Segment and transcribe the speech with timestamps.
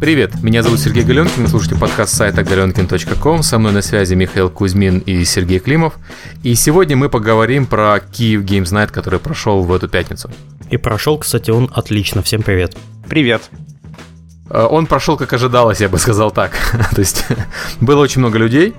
[0.00, 3.42] Привет, меня зовут Сергей Галенкин, вы слушаете подкаст сайта galenkin.com.
[3.42, 5.98] Со мной на связи Михаил Кузьмин и Сергей Климов.
[6.42, 10.30] И сегодня мы поговорим про Киев Games Night, который прошел в эту пятницу.
[10.70, 12.22] И прошел, кстати, он отлично.
[12.22, 12.78] Всем привет.
[13.10, 13.50] Привет.
[14.48, 16.52] Э, он прошел, как ожидалось, я бы сказал так.
[16.94, 17.26] То есть
[17.82, 18.74] было очень много людей.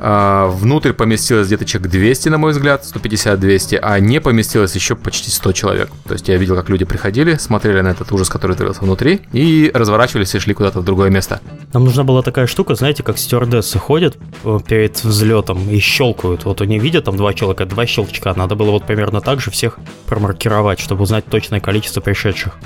[0.00, 5.30] А, внутрь поместилось где-то человек 200, на мой взгляд, 150-200, а не поместилось еще почти
[5.30, 5.90] 100 человек.
[6.06, 9.70] То есть я видел, как люди приходили, смотрели на этот ужас, который творился внутри, и
[9.74, 11.40] разворачивались и шли куда-то в другое место.
[11.72, 16.44] Нам нужна была такая штука, знаете, как стюардессы ходят э, перед взлетом и щелкают.
[16.44, 18.32] Вот они видят там два человека, два щелчка.
[18.34, 22.56] Надо было вот примерно так же всех промаркировать, чтобы узнать точное количество пришедших.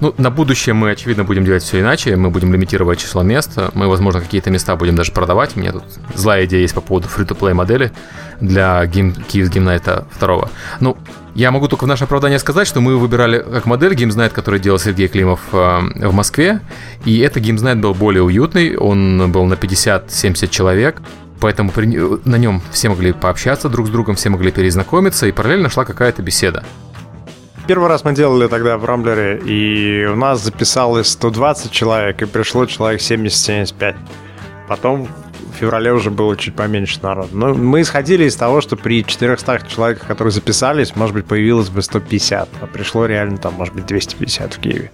[0.00, 2.16] Ну, на будущее мы, очевидно, будем делать все иначе.
[2.16, 3.58] Мы будем лимитировать число мест.
[3.74, 5.56] Мы, возможно, какие-то места будем даже продавать.
[5.56, 7.92] У меня тут злая идея есть по поводу free-to-play модели
[8.40, 10.50] для Game, Kiev Game Night 2.
[10.80, 10.96] Ну,
[11.34, 14.58] я могу только в наше оправдание сказать, что мы выбирали как модель Games Night, который
[14.58, 16.60] делал Сергей Климов э, в Москве.
[17.04, 18.76] И этот Games Night был более уютный.
[18.76, 21.02] Он был на 50-70 человек.
[21.40, 21.86] Поэтому при,
[22.24, 26.20] на нем все могли пообщаться друг с другом, все могли перезнакомиться, и параллельно шла какая-то
[26.20, 26.64] беседа.
[27.66, 32.66] Первый раз мы делали тогда в Рамблере, и у нас записалось 120 человек, и пришло
[32.66, 33.96] человек 70-75.
[34.68, 37.28] Потом в феврале уже было чуть поменьше народу.
[37.32, 41.82] Но мы исходили из того, что при 400 человеках, которые записались, может быть, появилось бы
[41.82, 44.90] 150, а пришло реально там, может быть, 250 в Киеве.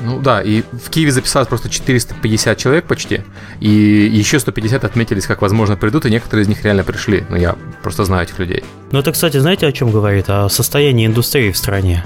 [0.00, 3.22] Ну да, и в Киеве записалось просто 450 человек почти,
[3.60, 7.24] и еще 150 отметились, как возможно придут, и некоторые из них реально пришли.
[7.28, 8.64] Но я просто знаю этих людей.
[8.92, 10.26] Ну это, кстати, знаете, о чем говорит?
[10.28, 12.04] О состоянии индустрии в стране.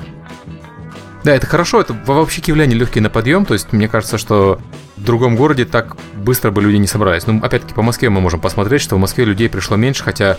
[1.25, 4.61] Да, это хорошо, это вообще киевляне легкие на подъем, то есть мне кажется, что
[4.97, 7.27] в другом городе так быстро бы люди не собрались.
[7.27, 10.39] Ну, опять-таки, по Москве мы можем посмотреть, что в Москве людей пришло меньше, хотя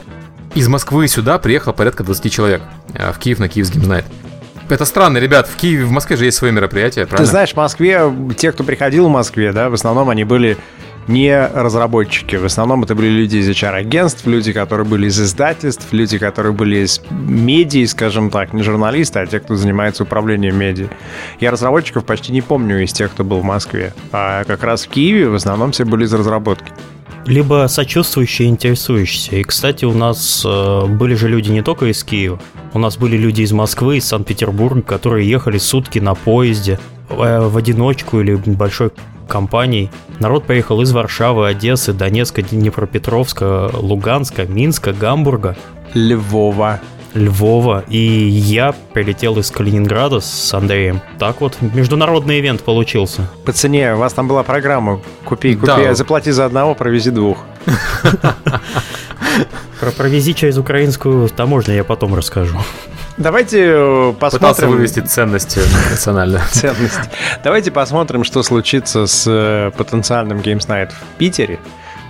[0.56, 2.62] из Москвы сюда приехало порядка 20 человек,
[2.94, 4.06] а в Киев на Киевский знает.
[4.70, 7.26] Это странно, ребят, в Киеве, в Москве же есть свои мероприятия, правильно?
[7.26, 8.02] Ты знаешь, в Москве,
[8.38, 10.58] те, кто приходил в Москве, да, в основном они были
[11.08, 12.36] не разработчики.
[12.38, 16.78] В основном это были люди из HR-агентств, люди, которые были из издательств, люди, которые были
[16.78, 20.88] из медиа, скажем так, не журналисты, а те, кто занимается управлением медиа.
[21.40, 23.94] Я разработчиков почти не помню из тех, кто был в Москве.
[24.12, 26.72] А как раз в Киеве в основном все были из разработки
[27.26, 29.38] либо сочувствующие, интересующиеся.
[29.38, 32.40] И, кстати, у нас э, были же люди не только из Киева.
[32.74, 36.80] У нас были люди из Москвы, из Санкт-Петербурга, которые ехали сутки на поезде
[37.10, 38.92] э, в одиночку или большой
[39.28, 39.90] компаний.
[40.20, 45.56] Народ поехал из Варшавы, Одессы, Донецка, Днепропетровска, Луганска, Минска, Гамбурга.
[45.94, 46.80] Львова.
[47.14, 51.02] Львова, и я прилетел из Калининграда с Андреем.
[51.20, 53.28] Так вот, международный ивент получился.
[53.46, 55.94] По цене, у вас там была программа «Купи, купи, да.
[55.94, 57.38] заплати за одного, провези двух».
[59.80, 62.58] Про провези через украинскую таможню я потом расскажу.
[63.18, 64.50] Давайте э, посмотрим...
[64.50, 65.60] Пытался вывести ценности
[65.92, 66.42] национальные.
[66.52, 67.02] Ценности.
[67.44, 71.60] Давайте посмотрим, что случится с э, потенциальным Games Night в Питере.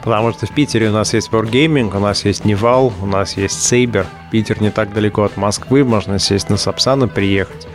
[0.04, 3.64] Потому что в Питере у нас есть Wargaming, у нас есть Nival, у нас есть
[3.64, 4.06] Saber.
[4.32, 7.68] Питер не так далеко от Москвы, можно сесть на Сапсан и приехать.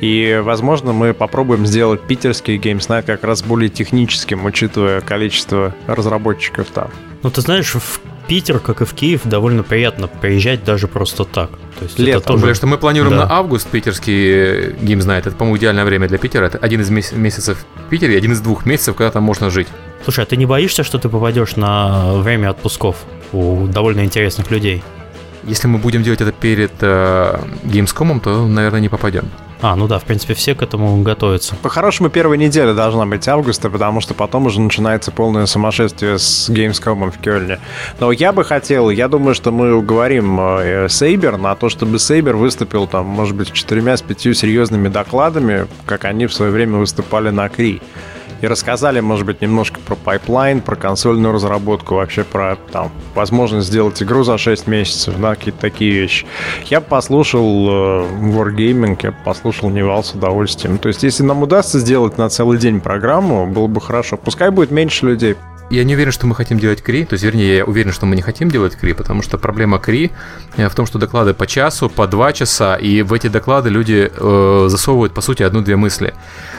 [0.00, 6.90] И, возможно, мы попробуем сделать питерский Night как раз более техническим, учитывая количество разработчиков там.
[7.22, 11.50] Ну, ты знаешь, в Питер, как и в Киев, довольно приятно приезжать даже просто так.
[11.78, 12.22] То есть Летом.
[12.22, 12.38] Тоже...
[12.38, 13.26] Потому что мы планируем да.
[13.26, 15.20] на август питерский Games Night.
[15.20, 16.46] Это, по-моему, идеальное время для Питера.
[16.46, 19.68] Это один из месяцев в Питере, один из двух месяцев, когда там можно жить.
[20.04, 22.96] Слушай, а ты не боишься, что ты попадешь на время отпусков
[23.32, 24.82] у довольно интересных людей?
[25.44, 29.24] Если мы будем делать это перед э, Gamescom, то, наверное, не попадем.
[29.62, 31.54] А, ну да, в принципе, все к этому готовятся.
[31.54, 37.12] По-хорошему, первая неделя должна быть августа, потому что потом уже начинается полное сумасшествие с Gamescom
[37.12, 37.60] в Кёльне.
[38.00, 42.34] Но я бы хотел, я думаю, что мы уговорим э, Saber на то, чтобы Saber
[42.34, 47.30] выступил там, может быть, четырьмя с пятью серьезными докладами, как они в свое время выступали
[47.30, 47.80] на КРИ
[48.42, 54.02] и рассказали, может быть, немножко про pipeline, про консольную разработку, вообще про там, возможность сделать
[54.02, 56.26] игру за 6 месяцев, да, какие-то такие вещи.
[56.66, 60.78] Я послушал э, Wargaming, я послушал Nival с удовольствием.
[60.78, 64.16] То есть, если нам удастся сделать на целый день программу, было бы хорошо.
[64.16, 65.36] Пускай будет меньше людей,
[65.72, 68.14] я не уверен, что мы хотим делать КРИ, то есть, вернее, я уверен, что мы
[68.14, 70.10] не хотим делать КРИ, потому что проблема КРИ
[70.56, 74.10] э, в том, что доклады по часу, по два часа, и в эти доклады люди
[74.14, 76.12] э, засовывают, по сути, одну-две мысли.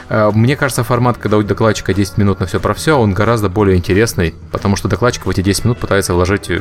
[0.08, 3.48] Э, мне кажется, формат, когда у докладчика 10 минут на все про все, он гораздо
[3.48, 6.60] более интересный, потому что докладчик в эти 10 минут пытается вложить э,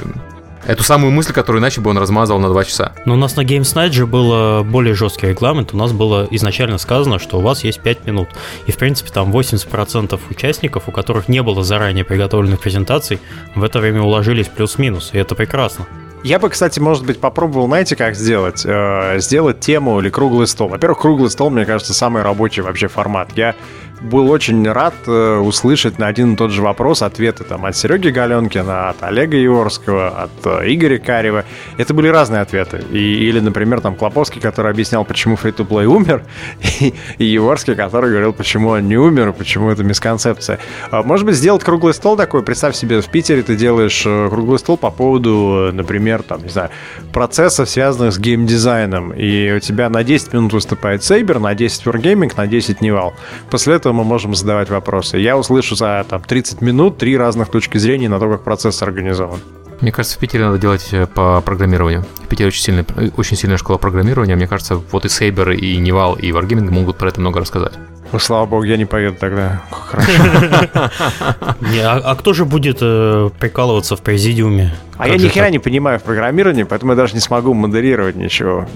[0.66, 2.94] Эту самую мысль, которую иначе бы он размазал на 2 часа.
[3.06, 5.74] Но у нас на Games Night же был более жесткий регламент.
[5.74, 8.30] У нас было изначально сказано, что у вас есть 5 минут.
[8.66, 13.20] И, в принципе, там 80% участников, у которых не было заранее приготовленных презентаций,
[13.56, 15.10] в это время уложились плюс-минус.
[15.14, 15.86] И это прекрасно.
[16.24, 18.64] Я бы, кстати, может быть, попробовал, знаете, как сделать?
[18.66, 20.70] Э, сделать тему или круглый стол.
[20.70, 23.32] Во-первых, круглый стол, мне кажется, самый рабочий вообще формат.
[23.36, 23.56] Я
[24.04, 28.10] был очень рад э, услышать на один и тот же вопрос ответы там от Сереги
[28.10, 31.46] Галенкина, от Олега Еворского, от э, Игоря Карева.
[31.78, 32.84] Это были разные ответы.
[32.92, 36.24] И, или, например, там Клоповский, который объяснял, почему Free-to-Play умер,
[36.82, 40.60] и, и Яворский, который говорил, почему он не умер, почему это мисконцепция.
[40.92, 44.60] А, может быть, сделать круглый стол такой, представь себе, в Питере ты делаешь э, круглый
[44.60, 46.70] стол по поводу, например, там, не знаю,
[47.14, 52.34] процессов, связанных с геймдизайном, и у тебя на 10 минут выступает Saber, на 10 Wargaming,
[52.36, 53.14] на 10 Nival.
[53.50, 55.18] После этого мы можем задавать вопросы.
[55.18, 59.40] Я услышу за там, 30 минут три разных точки зрения на то, как процесс организован.
[59.82, 62.06] Мне кажется, в Питере надо делать э, по программированию.
[62.24, 64.36] В Питере очень, сильная, э, очень сильная школа программирования.
[64.36, 67.74] Мне кажется, вот и Saber, и Nival, и Wargaming могут про это много рассказать.
[68.14, 69.64] Ну, слава богу, я не поеду тогда.
[69.72, 70.12] Хорошо.
[71.62, 74.76] Не, а, а кто же будет э, прикалываться в президиуме?
[74.98, 78.68] А я ни хера не понимаю в программировании, поэтому я даже не смогу модерировать ничего.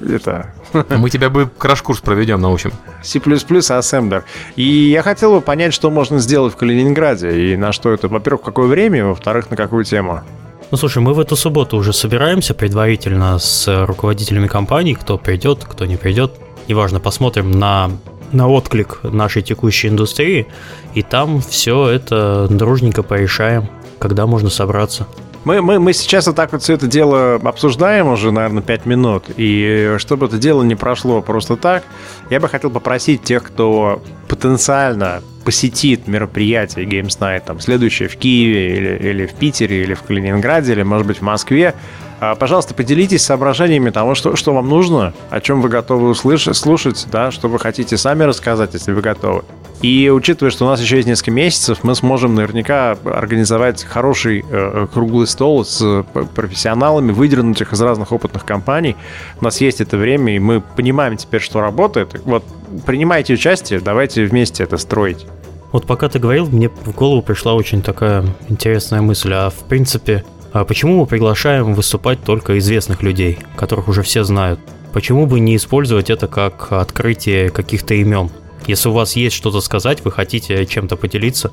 [0.00, 0.54] Это...
[0.88, 2.72] Мы тебе бы crash course проведем, научим.
[3.02, 4.24] C++ ассемблер.
[4.56, 8.08] И я хотел бы понять, что можно сделать в Калининграде, и на что это.
[8.08, 10.22] Во-первых, в какое время, во-вторых, на какую тему.
[10.70, 15.84] Ну слушай, мы в эту субботу уже собираемся предварительно с руководителями компаний, кто придет, кто
[15.84, 16.32] не придет.
[16.68, 17.90] Неважно, посмотрим на
[18.32, 20.46] на отклик нашей текущей индустрии,
[20.94, 25.06] и там все это дружненько порешаем, когда можно собраться.
[25.44, 29.24] Мы, мы, мы сейчас вот так вот все это дело обсуждаем уже, наверное, 5 минут.
[29.36, 31.84] И чтобы это дело не прошло просто так,
[32.28, 38.76] я бы хотел попросить тех, кто потенциально посетит мероприятие Games Night, там, следующее в Киеве
[38.76, 41.74] или, или в Питере, или в Калининграде, или, может быть, в Москве,
[42.20, 47.06] а, пожалуйста, поделитесь соображениями того, что, что вам нужно, о чем вы готовы услышать, слушать,
[47.10, 49.42] да, что вы хотите сами рассказать, если вы готовы.
[49.80, 54.86] И учитывая, что у нас еще есть несколько месяцев, мы сможем наверняка организовать хороший э,
[54.92, 56.04] круглый стол с
[56.34, 58.96] профессионалами, выдернутых из разных опытных компаний.
[59.40, 62.20] У нас есть это время, и мы понимаем теперь, что работает.
[62.24, 62.44] Вот
[62.86, 65.26] принимайте участие, давайте вместе это строить.
[65.72, 69.32] Вот пока ты говорил, мне в голову пришла очень такая интересная мысль.
[69.34, 74.60] А в принципе, а почему мы приглашаем выступать только известных людей, которых уже все знают?
[74.92, 78.30] Почему бы не использовать это как открытие каких-то имен?
[78.68, 81.50] Если у вас есть что-то сказать, вы хотите чем-то поделиться,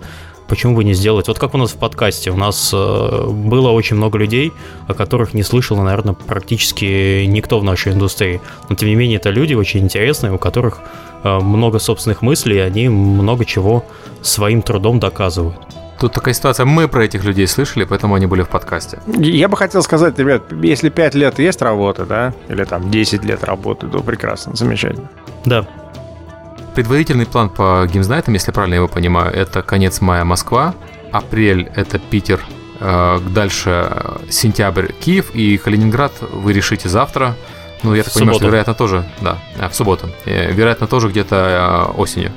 [0.50, 1.30] почему бы не сделать?
[1.30, 2.30] Вот как у нас в подкасте.
[2.30, 4.52] У нас э, было очень много людей,
[4.88, 8.42] о которых не слышал, наверное, практически никто в нашей индустрии.
[8.70, 10.80] Но тем не менее, это люди очень интересные, у которых
[11.24, 13.86] э, много собственных мыслей, и они много чего
[14.22, 15.56] своим трудом доказывают.
[16.00, 19.00] Тут такая ситуация, мы про этих людей слышали, поэтому они были в подкасте.
[19.08, 23.46] Я бы хотел сказать, ребят, если 5 лет есть работа, да, или там 10 лет
[23.46, 25.10] работы, то прекрасно, замечательно.
[25.46, 25.66] Да.
[26.76, 30.76] Предварительный план по геймзнайтам, если правильно его понимаю, это конец мая Москва,
[31.14, 32.42] апрель это Питер,
[32.82, 37.38] э, дальше э, сентябрь Киев и Калининград вы решите завтра.
[37.84, 38.40] Ну, я так в понимаю, субботу.
[38.40, 40.10] что вероятно тоже, да, э, в субботу.
[40.26, 42.34] Вероятно тоже где-то осенью.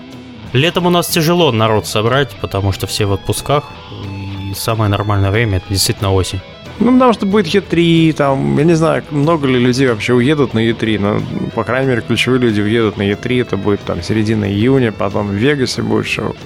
[0.52, 3.64] Летом у нас тяжело народ собрать, потому что все в отпусках.
[4.04, 6.40] И самое нормальное время это действительно осень.
[6.80, 10.60] Ну, потому что будет Е3, там, я не знаю, много ли людей вообще уедут на
[10.60, 14.92] Е3, но, по крайней мере, ключевые люди уедут на Е3, это будет там середина июня,
[14.92, 16.36] потом в Вегасе будет шоу.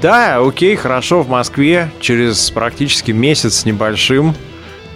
[0.00, 4.34] Да, окей, хорошо, в Москве через практически месяц с небольшим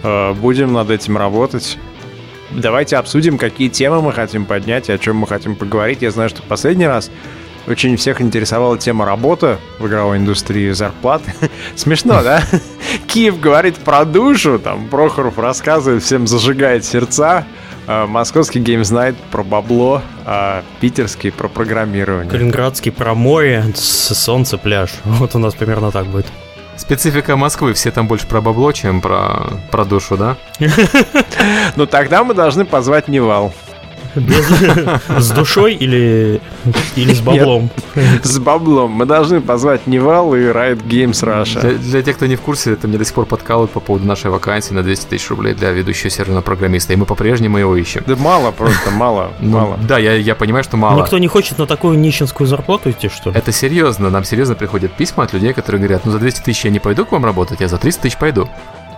[0.03, 1.77] э, будем над этим работать.
[2.51, 6.01] Давайте обсудим, какие темы мы хотим поднять и о чем мы хотим поговорить.
[6.01, 7.11] Я знаю, что последний раз
[7.67, 11.33] очень всех интересовала тема работы в игровой индустрии, зарплаты.
[11.75, 12.41] Смешно, да?
[13.07, 17.45] Киев говорит про душу, там Прохоров рассказывает, всем зажигает сердца.
[17.89, 22.29] А московский Games Night про бабло, а питерский про программирование.
[22.29, 24.91] Калининградский про море, солнце, пляж.
[25.05, 26.25] Вот у нас примерно так будет.
[26.75, 30.37] Специфика Москвы, все там больше про бабло, чем про, про душу, да?
[31.75, 33.53] Ну тогда мы должны позвать Nival.
[35.17, 36.41] С душой или,
[36.95, 37.69] или с баблом?
[38.23, 38.91] С баблом.
[38.91, 41.77] Мы должны позвать Nival и Riot Games Russia.
[41.77, 44.31] Для, тех, кто не в курсе, это мне до сих пор подкалывают по поводу нашей
[44.31, 46.93] вакансии на 200 тысяч рублей для ведущего серверного программиста.
[46.93, 48.03] И мы по-прежнему его ищем.
[48.05, 49.79] Да мало просто, мало, ну, мало.
[49.87, 51.01] Да, я, я понимаю, что мало.
[51.01, 53.37] Никто не хочет на такую нищенскую зарплату идти, что ли?
[53.37, 54.09] Это серьезно.
[54.09, 57.05] Нам серьезно приходят письма от людей, которые говорят, ну за 200 тысяч я не пойду
[57.05, 58.47] к вам работать, я за 300 тысяч пойду.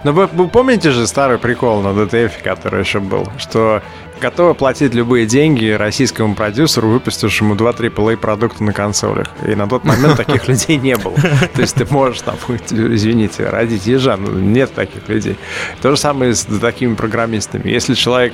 [0.03, 3.81] Ну вы, вы помните же старый прикол на DTF, который еще был, что
[4.19, 9.29] готовы платить любые деньги российскому продюсеру, выпустившему 2-3 AAA продукта на консолях.
[9.47, 11.15] И на тот момент таких людей не было.
[11.55, 12.35] То есть ты можешь там,
[12.69, 15.37] извините, родить ежа, но нет таких людей.
[15.81, 17.69] То же самое с такими программистами.
[17.69, 18.33] Если человек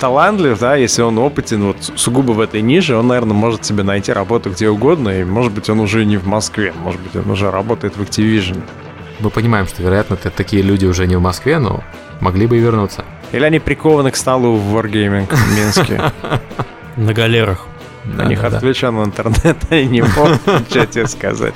[0.00, 4.12] талантлив, да, если он опытен вот сугубо в этой нише, он, наверное, может себе найти
[4.12, 7.50] работу где угодно, и, может быть, он уже не в Москве, может быть, он уже
[7.50, 8.62] работает в Activision.
[9.20, 11.82] Мы понимаем, что, вероятно, такие люди уже не в Москве, но
[12.20, 13.04] могли бы и вернуться.
[13.32, 16.12] Или они прикованы к столу в Wargaming в Минске?
[16.96, 17.66] На галерах.
[18.04, 21.54] У них отключен интернет, они не могут ничего тебе сказать.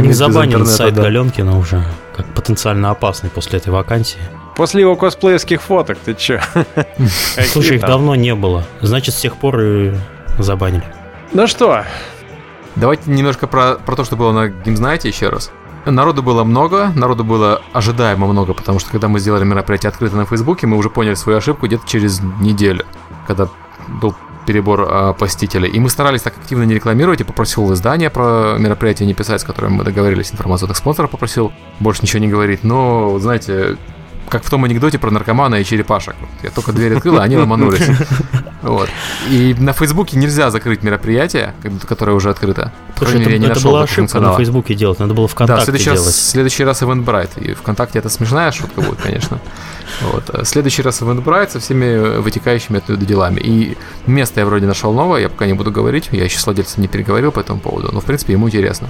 [0.00, 1.82] Них забанен сайт Галенкина уже,
[2.14, 4.20] как потенциально опасный после этой вакансии.
[4.56, 6.40] После его косплеевских фоток, ты чё?
[7.46, 8.64] Слушай, их давно не было.
[8.82, 9.94] Значит, с тех пор и
[10.38, 10.84] забанили.
[11.32, 11.84] Ну что?
[12.76, 15.50] Давайте немножко про, про то, что было на Гимзнайте еще раз.
[15.90, 20.26] Народу было много, народу было ожидаемо много, потому что когда мы сделали мероприятие открыто на
[20.26, 22.84] Фейсбуке, мы уже поняли свою ошибку где-то через неделю,
[23.26, 23.48] когда
[23.88, 24.14] был
[24.46, 25.68] перебор э, посетителей.
[25.68, 27.20] И мы старались так активно не рекламировать.
[27.20, 30.32] Я попросил издание про мероприятие не писать, с которым мы договорились.
[30.32, 32.64] Информационных спонсоров попросил больше ничего не говорить.
[32.64, 33.76] Но, знаете,
[34.28, 36.14] как в том анекдоте про наркомана и черепашек.
[36.42, 37.86] Я только дверь открыл, а они ломанулись.
[38.60, 38.88] Вот.
[39.30, 41.54] И на Фейсбуке нельзя закрыть мероприятие,
[41.86, 42.72] которое уже открыто.
[42.96, 46.06] Слушай, это, это была ошибка на Фейсбуке делать, надо было ВКонтакте да, следующий делать.
[46.06, 47.40] Раз, следующий раз Eventbrite.
[47.40, 49.38] И ВКонтакте это смешная шутка будет, конечно.
[50.02, 50.46] Вот.
[50.46, 53.40] Следующий раз Eventbrite со всеми вытекающими оттуда делами.
[53.40, 56.08] И место я вроде нашел новое, я пока не буду говорить.
[56.10, 58.88] Я еще с владельцем не переговорил по этому поводу, но в принципе ему интересно.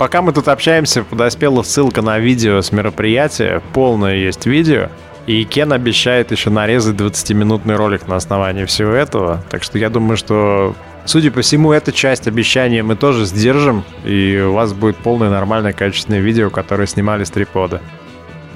[0.00, 3.62] Пока мы тут общаемся, подоспела ссылка на видео с мероприятия.
[3.74, 4.88] Полное есть видео.
[5.26, 9.44] И Кен обещает еще нарезать 20-минутный ролик на основании всего этого.
[9.50, 13.84] Так что я думаю, что, судя по всему, эту часть обещания мы тоже сдержим.
[14.06, 17.82] И у вас будет полное нормальное качественное видео, которое снимали с трипода.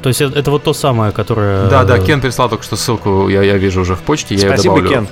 [0.01, 1.69] То есть это, это вот то самое, которое...
[1.69, 4.77] Да, да, Кен прислал только что ссылку, я, я вижу уже в почте, я Спасибо,
[4.77, 4.89] ее добавлю.
[4.89, 5.09] Кен.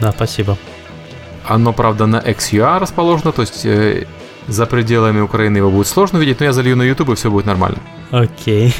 [0.00, 0.58] Да, спасибо.
[1.46, 4.06] Оно, правда, на XUA расположено, то есть э,
[4.48, 7.46] за пределами Украины его будет сложно видеть, но я залью на YouTube, и все будет
[7.46, 7.78] нормально.
[8.10, 8.74] Окей.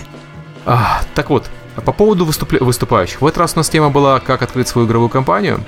[0.65, 1.51] А, так вот,
[1.85, 2.53] по поводу выступ...
[2.61, 3.21] выступающих.
[3.21, 5.61] В этот раз у нас тема была «Как открыть свою игровую компанию».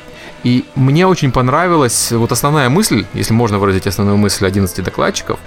[0.44, 5.38] И мне очень понравилась вот основная мысль, если можно выразить основную мысль 11 докладчиков.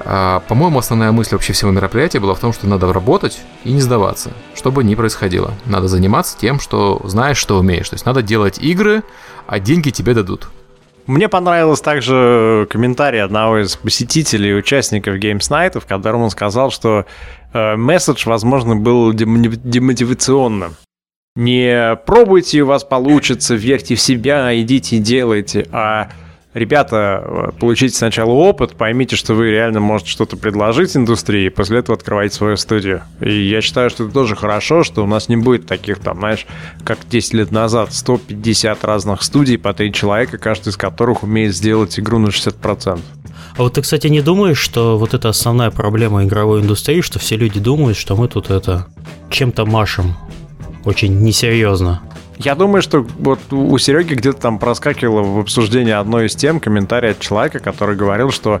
[0.00, 3.80] А, по-моему, основная мысль вообще всего мероприятия была в том, что надо работать и не
[3.80, 5.54] сдаваться, что бы ни происходило.
[5.64, 7.88] Надо заниматься тем, что знаешь, что умеешь.
[7.88, 9.02] То есть надо делать игры,
[9.46, 10.48] а деньги тебе дадут.
[11.08, 17.06] Мне понравилось также комментарий одного из посетителей, участников Games Night, в котором он сказал, что
[17.54, 20.76] э, месседж, возможно, был демотивационным.
[21.34, 26.10] Не пробуйте, у вас получится, верьте в себя, идите и делайте, а
[26.58, 32.34] ребята, получите сначала опыт, поймите, что вы реально можете что-то предложить индустрии, после этого открывайте
[32.34, 33.02] свою студию.
[33.20, 36.46] И я считаю, что это тоже хорошо, что у нас не будет таких, там, знаешь,
[36.84, 41.98] как 10 лет назад, 150 разных студий по 3 человека, каждый из которых умеет сделать
[41.98, 43.00] игру на 60%.
[43.56, 47.36] А вот ты, кстати, не думаешь, что вот это основная проблема игровой индустрии, что все
[47.36, 48.86] люди думают, что мы тут это
[49.30, 50.14] чем-то машем
[50.84, 52.00] очень несерьезно?
[52.38, 57.10] Я думаю, что вот у Сереги где-то там проскакивало в обсуждении одной из тем комментарий
[57.10, 58.60] от человека, который говорил, что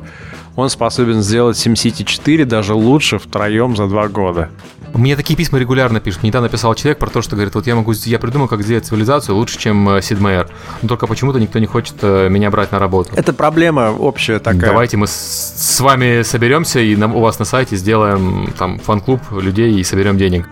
[0.56, 4.50] он способен сделать SimCity 4 даже лучше втроем за два года.
[4.94, 6.24] Мне такие письма регулярно пишут.
[6.24, 9.36] Недавно написал человек про то, что говорит, вот я могу, я придумал, как сделать цивилизацию
[9.36, 10.48] лучше, чем э, Sid Meier.
[10.82, 13.10] Но только почему-то никто не хочет э, меня брать на работу.
[13.14, 14.70] Это проблема общая такая.
[14.70, 19.20] Давайте мы с, с вами соберемся и на, у вас на сайте сделаем там фан-клуб
[19.30, 20.48] людей и соберем денег.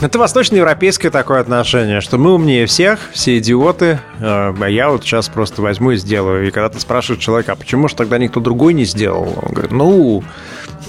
[0.00, 5.28] Это восточноевропейское такое отношение, что мы умнее всех, все идиоты, э, а я вот сейчас
[5.28, 6.46] просто возьму и сделаю.
[6.46, 9.36] И когда ты спрашиваешь человека, а почему же тогда никто другой не сделал?
[9.42, 10.22] Он говорит, ну,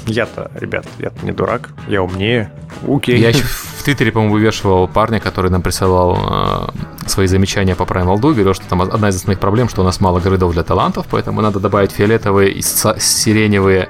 [0.06, 2.52] я-то, ребят, я-то не дурак, я умнее.
[2.88, 3.18] Окей.
[3.20, 6.70] Я еще в Твиттере, по-моему, вывешивал парня, который нам присылал
[7.04, 9.86] э, свои замечания по Primal Duel, говорил, что там одна из основных проблем, что у
[9.86, 13.90] нас мало гридов для талантов, поэтому надо добавить фиолетовые и сиреневые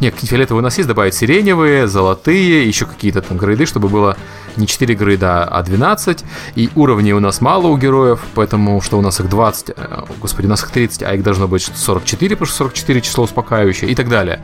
[0.00, 4.16] нет, фиолетовые у нас есть, добавить сиреневые, золотые, еще какие-то там грейды, чтобы было
[4.56, 6.24] не 4 грейда, а 12.
[6.56, 10.46] И уровней у нас мало у героев, поэтому что у нас их 20, э, господи,
[10.46, 13.94] у нас их 30, а их должно быть 44, потому что 44 число успокаивающее и
[13.94, 14.40] так далее.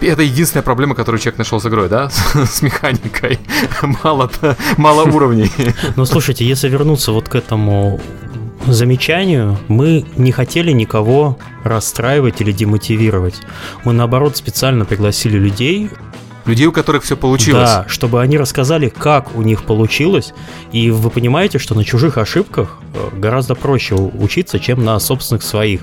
[0.00, 2.08] Это единственная проблема, которую человек нашел с игрой, да?
[2.34, 3.38] С механикой.
[4.02, 4.30] Мало,
[4.78, 5.50] мало уровней.
[5.96, 8.00] Ну, слушайте, если вернуться вот к этому
[8.66, 13.36] замечанию, мы не хотели никого расстраивать или демотивировать.
[13.84, 15.90] Мы, наоборот, специально пригласили людей,
[16.46, 17.68] Людей, у которых все получилось.
[17.68, 20.32] Да, чтобы они рассказали, как у них получилось.
[20.72, 25.82] И вы понимаете, что на чужих ошибках э, гораздо проще учиться, чем на собственных своих.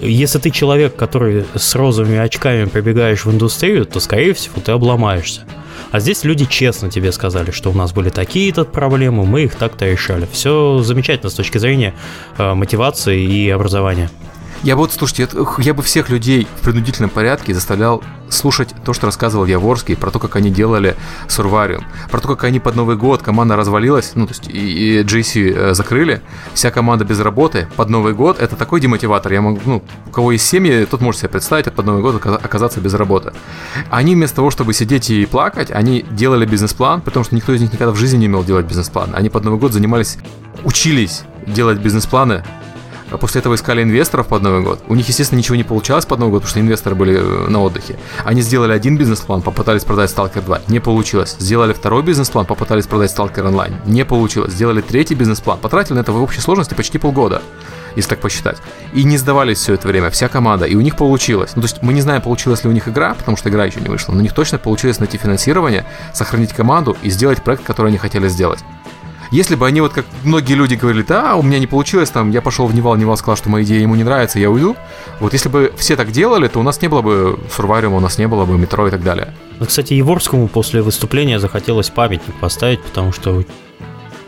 [0.00, 5.42] Если ты человек, который с розовыми очками прибегаешь в индустрию, то, скорее всего, ты обломаешься.
[5.90, 9.86] А здесь люди честно тебе сказали, что у нас были такие-то проблемы, мы их так-то
[9.86, 10.28] решали.
[10.30, 11.94] Все замечательно с точки зрения
[12.38, 14.10] э, мотивации и образования.
[14.62, 15.26] Я вот, слушайте,
[15.58, 20.18] я бы всех людей в принудительном порядке заставлял слушать то, что рассказывал Яворский, про то,
[20.18, 20.96] как они делали
[21.28, 25.02] Сурвариум, про то, как они под Новый год, команда развалилась, ну, то есть и, и
[25.02, 26.20] GC э, закрыли,
[26.52, 30.32] вся команда без работы, под Новый год, это такой демотиватор, я могу, ну, у кого
[30.32, 33.32] есть семьи, тот может себе представить, а под Новый год оказаться без работы.
[33.90, 37.72] Они вместо того, чтобы сидеть и плакать, они делали бизнес-план, потому что никто из них
[37.72, 39.10] никогда в жизни не умел делать бизнес-план.
[39.14, 40.18] Они под Новый год занимались,
[40.64, 42.44] учились делать бизнес-планы,
[43.10, 44.80] А после этого искали инвесторов под Новый год.
[44.88, 47.60] У них, естественно, ничего не получалось под Новый год, потому что инвесторы были э, на
[47.62, 47.96] отдыхе.
[48.24, 50.62] Они сделали один бизнес-план, попытались продать Stalker 2.
[50.68, 51.36] Не получилось.
[51.38, 53.74] Сделали второй бизнес-план, попытались продать Stalker Online.
[53.86, 54.52] Не получилось.
[54.52, 55.58] Сделали третий бизнес-план.
[55.58, 57.42] Потратили на это в общей сложности почти полгода
[57.96, 58.58] если так посчитать.
[58.92, 61.52] И не сдавались все это время, вся команда, и у них получилось.
[61.54, 63.80] Ну, то есть мы не знаем, получилась ли у них игра, потому что игра еще
[63.80, 67.88] не вышла, но у них точно получилось найти финансирование, сохранить команду и сделать проект, который
[67.88, 68.60] они хотели сделать.
[69.30, 72.42] Если бы они вот как многие люди говорили, да, у меня не получилось, там, я
[72.42, 74.76] пошел в Nival, Nival сказал, что моя идея ему не нравится, я уйду.
[75.20, 78.18] Вот если бы все так делали, то у нас не было бы Сурвариума, у нас
[78.18, 79.32] не было бы Метро и так далее.
[79.60, 83.44] Ну, кстати, Яворскому после выступления захотелось памятник поставить, потому что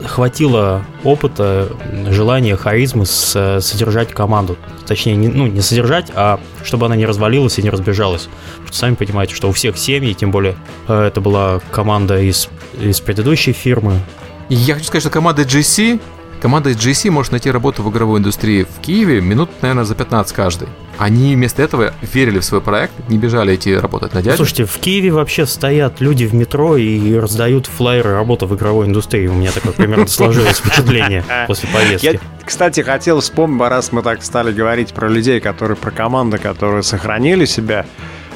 [0.05, 1.69] хватило опыта,
[2.09, 4.57] желания, харизмы содержать команду.
[4.87, 8.29] Точнее, не, ну, не содержать, а чтобы она не развалилась и не разбежалась.
[8.59, 10.57] Потому сами понимаете, что у всех семьи, тем более
[10.89, 12.49] э, это была команда из,
[12.81, 14.01] из предыдущей фирмы,
[14.49, 16.01] я хочу сказать, что команда GC,
[16.41, 20.69] команда GC может найти работу в игровой индустрии в Киеве минут, наверное, за 15 каждый.
[20.99, 24.37] Они вместо этого верили в свой проект, не бежали идти работать на дядю.
[24.37, 29.27] Слушайте, в Киеве вообще стоят люди в метро и раздают флайеры работы в игровой индустрии.
[29.27, 32.07] У меня такое примерно сложилось впечатление после поездки.
[32.07, 36.83] Я, кстати, хотел вспомнить, раз мы так стали говорить про людей, которые, про команды, которые
[36.83, 37.87] сохранили себя,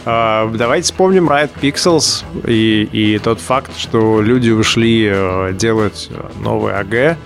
[0.07, 6.09] давайте вспомним Riot Pixels и, и тот факт, что люди ушли э, делать
[6.41, 7.19] новый АГ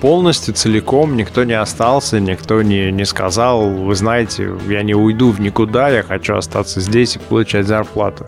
[0.00, 5.40] полностью, целиком, никто не остался, никто не, не сказал, вы знаете, я не уйду в
[5.40, 8.26] никуда, я хочу остаться здесь и получать зарплату.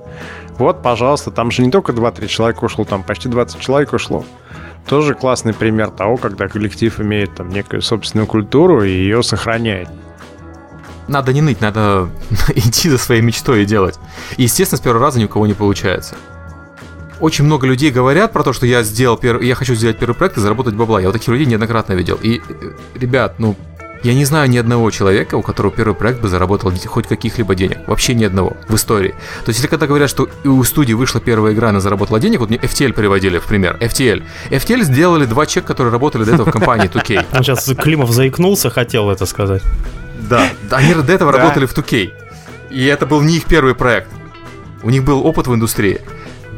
[0.58, 4.24] Вот, пожалуйста, там же не только 2-3 человека ушло, там почти 20 человек ушло.
[4.86, 9.88] Тоже классный пример того, когда коллектив имеет там некую собственную культуру и ее сохраняет
[11.10, 12.08] надо не ныть, надо
[12.54, 13.98] идти за своей мечтой и делать.
[14.36, 16.14] И, естественно, с первого раза ни у кого не получается.
[17.18, 19.40] Очень много людей говорят про то, что я сделал пер...
[19.42, 21.00] я хочу сделать первый проект и заработать бабла.
[21.00, 22.18] Я вот таких людей неоднократно видел.
[22.22, 23.56] И, э, ребят, ну,
[24.02, 27.78] я не знаю ни одного человека, у которого первый проект бы заработал хоть каких-либо денег.
[27.86, 29.10] Вообще ни одного в истории.
[29.44, 32.48] То есть, если когда говорят, что у студии вышла первая игра, она заработала денег, вот
[32.48, 33.76] мне FTL приводили в пример.
[33.80, 34.22] FTL.
[34.50, 37.26] FTL сделали два человека, которые работали до этого в компании 2K.
[37.42, 39.62] Сейчас Климов заикнулся, хотел это сказать.
[40.28, 42.12] Да, они до этого работали в 2K.
[42.70, 44.08] И это был не их первый проект.
[44.82, 46.00] У них был опыт в индустрии.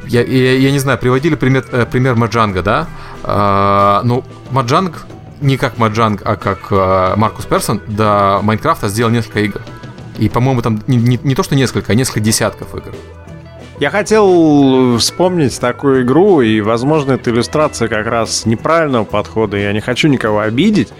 [0.06, 2.86] Я, я, я не знаю, приводили пример, э, пример Маджанга, да?
[3.22, 5.06] А, ну, Маджанг
[5.40, 9.60] не как Маджанг, а как а, Маркус Персон до Майнкрафта сделал несколько игр.
[10.18, 12.92] И, по-моему, там не, не, не то, что несколько, а несколько десятков игр.
[13.80, 19.56] Я хотел вспомнить такую игру, и, возможно, это иллюстрация как раз неправильного подхода.
[19.56, 20.90] Я не хочу никого обидеть,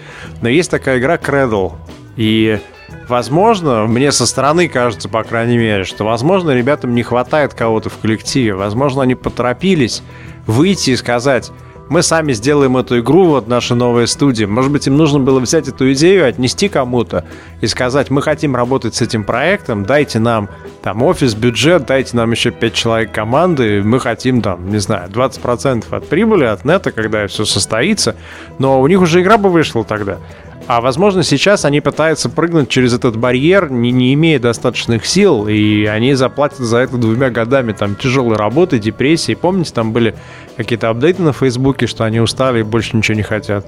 [0.41, 1.73] но есть такая игра Cradle.
[2.15, 2.59] И,
[3.07, 7.97] возможно, мне со стороны кажется, по крайней мере, что, возможно, ребятам не хватает кого-то в
[7.97, 8.53] коллективе.
[8.55, 10.03] Возможно, они поторопились
[10.45, 11.51] выйти и сказать,
[11.89, 14.47] мы сами сделаем эту игру, вот наша новая студия.
[14.47, 17.25] Может быть, им нужно было взять эту идею, отнести кому-то
[17.61, 20.49] и сказать, мы хотим работать с этим проектом, дайте нам
[20.81, 25.85] там офис, бюджет, дайте нам еще 5 человек команды, мы хотим там, не знаю, 20%
[25.95, 28.15] от прибыли, от нета, когда все состоится.
[28.59, 30.19] Но у них уже игра бы вышла тогда.
[30.65, 35.85] А возможно, сейчас они пытаются прыгнуть через этот барьер, не, не имея достаточных сил, и
[35.85, 39.35] они заплатят за это двумя годами там тяжелой работы, депрессии.
[39.35, 40.15] Помните, там были
[40.55, 43.65] какие-то апдейты на Фейсбуке, что они устали и больше ничего не хотят?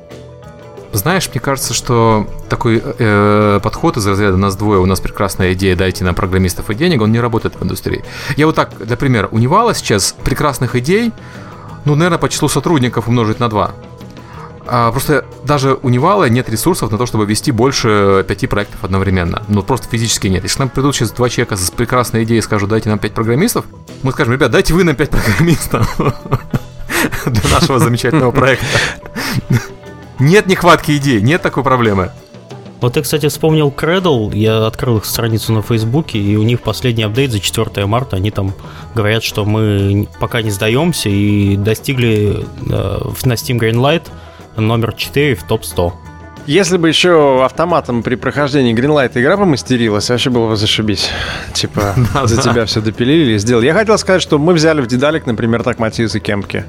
[0.93, 5.75] Знаешь, мне кажется, что такой э, подход из разряда «нас двое, у нас прекрасная идея,
[5.75, 8.05] дайте нам программистов и денег», он не работает в индустрии.
[8.37, 11.11] Я вот так, для примера, у Невала сейчас прекрасных идей,
[11.83, 13.71] ну, наверное, по числу сотрудников умножить на два.
[14.67, 19.43] А, просто даже у Невала нет ресурсов на то, чтобы вести больше пяти проектов одновременно.
[19.47, 20.43] Ну, просто физически нет.
[20.43, 23.65] Если нам придут сейчас два человека с прекрасной идеей и скажут, дайте нам пять программистов,
[24.01, 25.95] мы скажем, ребят, дайте вы нам пять программистов
[27.25, 28.65] для нашего замечательного проекта.
[30.17, 32.11] Нет нехватки идей, нет такой проблемы.
[32.81, 37.03] Вот я, кстати, вспомнил Cradle, я открыл их страницу на Фейсбуке, и у них последний
[37.03, 38.53] апдейт за 4 марта, они там
[38.93, 44.03] говорят, что мы пока не сдаемся и достигли э, на Steam Greenlight
[44.57, 45.93] номер 4 в топ-100.
[46.47, 51.09] Если бы еще автоматом при прохождении Greenlight игра помастерилась, вообще было бы зашибись.
[51.53, 53.65] Типа, за тебя все допилили и сделали.
[53.65, 56.65] Я хотел сказать, что мы взяли в Дедалик, например, так Матиаса Кемпки.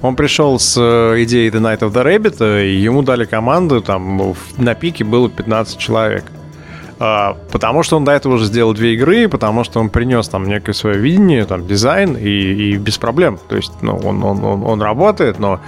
[0.00, 3.82] Он пришел с э, идеей The Night of the Rabbit, э, и ему дали команду,
[3.82, 6.24] там на пике было 15 человек.
[6.98, 10.46] А, потому что он до этого уже сделал две игры, потому что он принес там
[10.46, 13.38] некое свое видение, там дизайн, и, и без проблем.
[13.48, 15.60] То есть, ну, он, он, он, он работает, но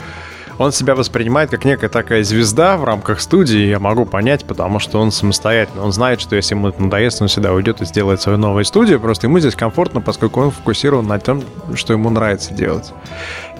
[0.58, 5.00] он себя воспринимает как некая такая звезда в рамках студии, я могу понять, потому что
[5.00, 5.82] он самостоятельно.
[5.84, 9.00] Он знает, что если ему это надоест, он всегда уйдет и сделает свою новую студию,
[9.00, 11.42] просто ему здесь комфортно, поскольку он фокусирован на том,
[11.74, 12.92] что ему нравится делать.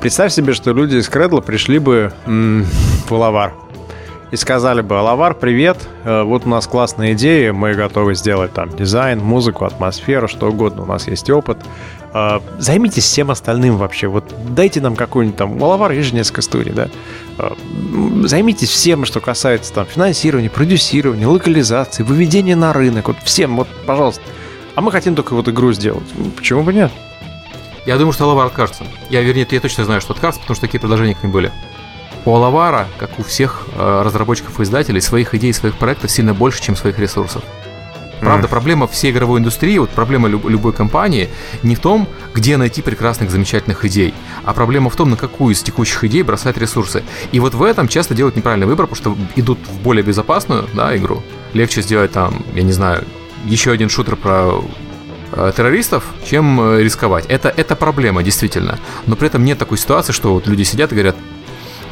[0.01, 2.65] Представь себе, что люди из Кредла пришли бы м-
[3.09, 3.55] в Лавар
[4.31, 8.69] и сказали бы, Алавар, привет, э, вот у нас классная идея, мы готовы сделать там
[8.71, 11.59] дизайн, музыку, атмосферу, что угодно, у нас есть опыт.
[12.15, 16.43] Э, займитесь всем остальным вообще, вот дайте нам какую-нибудь там, у Алавара есть же несколько
[16.43, 16.89] студий, да,
[17.39, 17.51] э,
[18.27, 24.23] займитесь всем, что касается там финансирования, продюсирования, локализации, выведения на рынок, вот всем, вот, пожалуйста.
[24.77, 26.05] А мы хотим только вот игру сделать.
[26.37, 26.93] Почему бы нет?
[27.85, 28.85] Я думаю, что Алавар откажется.
[29.11, 31.53] Я, вернее, я точно знаю, что откажется, потому что такие предложения к ним были.
[32.25, 36.63] У Алавара, как у всех э, разработчиков и издателей, своих идей, своих проектов сильно больше,
[36.63, 37.43] чем своих ресурсов.
[38.25, 38.51] Правда, mm.
[38.51, 41.29] проблема всей игровой индустрии, вот проблема люб- любой компании
[41.63, 45.63] не в том, где найти прекрасных, замечательных идей, а проблема в том, на какую из
[45.63, 47.03] текущих идей бросать ресурсы.
[47.33, 50.97] И вот в этом часто делают неправильный выбор, потому что идут в более безопасную да,
[50.97, 51.23] игру.
[51.53, 53.05] Легче сделать там, я не знаю,
[53.45, 54.63] еще один шутер про
[55.33, 57.27] э, террористов, чем э, рисковать.
[57.29, 58.79] Это, это проблема, действительно.
[59.07, 61.17] Но при этом нет такой ситуации, что вот люди сидят и говорят,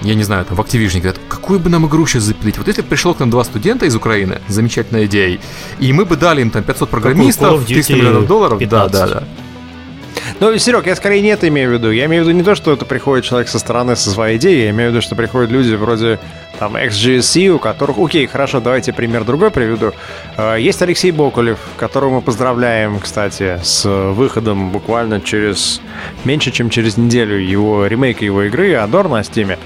[0.04, 2.58] я не знаю, там в Activision говорят, какую бы нам игру сейчас запилить?
[2.58, 5.38] Вот если бы пришло к нам два студента из Украины, замечательная идея,
[5.78, 8.92] и мы бы дали им там 500 программистов, 300 миллионов долларов, 15.
[8.92, 9.26] да, да, да.
[10.40, 11.90] Ну, Серег, я скорее не это имею в виду.
[11.90, 14.64] Я имею в виду не то, что это приходит человек со стороны со своей идеей,
[14.64, 16.18] я имею в виду, что приходят люди вроде
[16.58, 17.98] там XGSC, у которых...
[17.98, 19.92] Окей, хорошо, давайте пример другой приведу.
[20.36, 25.80] Э, есть Алексей Бокулев, которого мы поздравляем, кстати, с выходом буквально через...
[26.24, 29.58] меньше, чем через неделю его ремейка его игры «Адор» на Стиме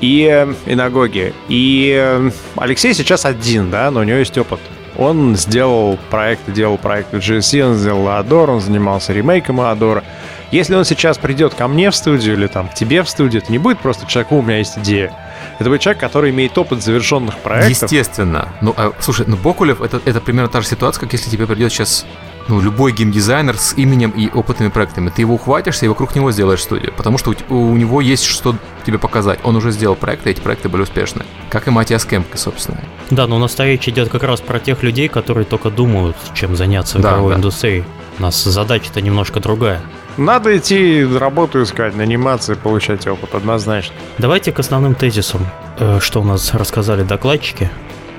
[0.00, 1.34] и, и на Гоге.
[1.48, 4.60] И э, Алексей сейчас один, да, но у него есть опыт.
[5.00, 10.04] Он сделал проекты, делал проекты GSC, он сделал Адор, он занимался ремейком Адора.
[10.50, 13.50] Если он сейчас придет ко мне в студию или там к тебе в студию, это
[13.50, 15.10] не будет просто человек, у меня есть идея.
[15.58, 17.90] Это будет человек, который имеет опыт завершенных проектов.
[17.90, 18.48] Естественно.
[18.60, 21.72] Ну, а, слушай, ну Бокулев это, это примерно та же ситуация, как если тебе придет
[21.72, 22.04] сейчас
[22.50, 25.08] ну, любой геймдизайнер с именем и опытными проектами.
[25.08, 28.56] Ты его ухватишься и вокруг него сделаешь студию, потому что у, у него есть что
[28.84, 29.38] тебе показать.
[29.44, 31.24] Он уже сделал проекты, и эти проекты были успешны.
[31.48, 32.80] Как и Матиас Кемпке, собственно.
[33.10, 36.56] Да, но у нас речь идет как раз про тех людей, которые только думают, чем
[36.56, 37.38] заняться в да, игровой да.
[37.38, 37.84] индустрии.
[38.18, 39.80] У нас задача-то немножко другая.
[40.16, 43.94] Надо идти работу искать, наниматься и получать опыт, однозначно.
[44.18, 45.46] Давайте к основным тезисам,
[45.78, 47.70] э, что у нас рассказали докладчики.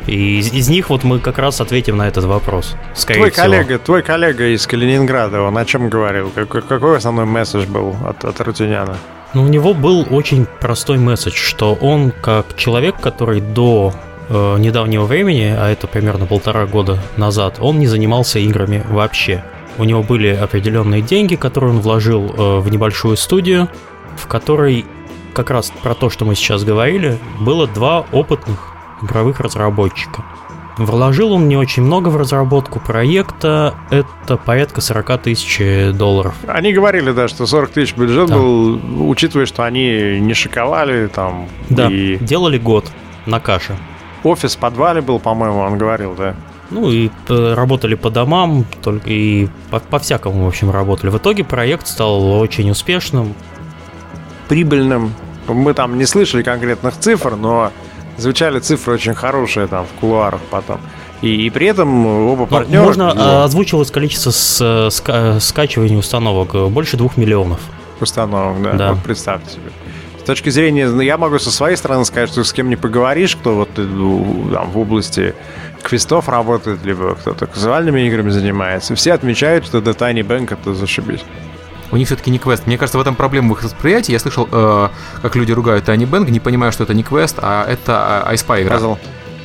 [0.08, 2.76] И из, из них вот мы как раз ответим на этот вопрос.
[2.94, 3.44] Скорее твой всего.
[3.44, 6.32] коллега, твой коллега из Калининграда, он о чем говорил?
[6.34, 8.98] Какой, какой основной месседж был от, от Рутиняна?
[9.34, 13.94] Ну, у него был очень простой месседж, что он как человек, который до
[14.28, 19.44] э, недавнего времени, а это примерно полтора года назад, он не занимался играми вообще.
[19.78, 23.70] У него были определенные деньги, которые он вложил э, в небольшую студию,
[24.18, 24.86] в которой
[25.34, 28.71] как раз про то, что мы сейчас говорили, было два опытных
[29.04, 30.24] игровых разработчика.
[30.78, 36.34] Вложил он не очень много в разработку проекта, это порядка 40 тысяч долларов.
[36.48, 38.36] Они говорили, да, что 40 тысяч бюджет да.
[38.36, 41.48] был, учитывая, что они не шиковали там.
[41.70, 42.18] Да, и...
[42.18, 42.90] делали год
[43.26, 43.78] на каше.
[44.24, 46.36] Офис в подвале был, по-моему, он говорил, да.
[46.70, 49.50] Ну и работали по домам, только и
[49.90, 51.12] по-всякому, по в общем, работали.
[51.12, 53.36] В итоге проект стал очень успешным.
[54.48, 55.14] Прибыльным.
[55.48, 57.72] Мы там не слышали конкретных цифр, но
[58.18, 60.80] звучали цифры очень хорошие там в кулуарах потом.
[61.22, 62.84] И, и при этом оба партнера...
[62.84, 63.14] Можно.
[63.16, 67.60] А, озвучивалось количество с, ска, скачиваний установок больше двух миллионов.
[68.00, 68.74] Установок, да.
[68.74, 68.94] да.
[68.94, 69.72] Вот представьте себе.
[70.20, 73.36] С точки зрения, ну, я могу со своей стороны сказать, что с кем не поговоришь,
[73.36, 73.84] кто вот э,
[74.54, 75.34] там, в области
[75.82, 81.22] квестов работает, либо кто-то казуальными играми занимается, все отмечают, что The Tiny Bank это зашибись.
[81.92, 82.68] У них все-таки не квест.
[82.68, 84.12] Мне кажется, в этом проблема в их восприятии.
[84.12, 84.90] Я слышал, э,
[85.22, 88.64] как люди ругают Tiny Bank, не понимая, что это не квест, а это э, iSpy
[88.64, 88.78] игра.
[88.78, 88.98] Puzzle.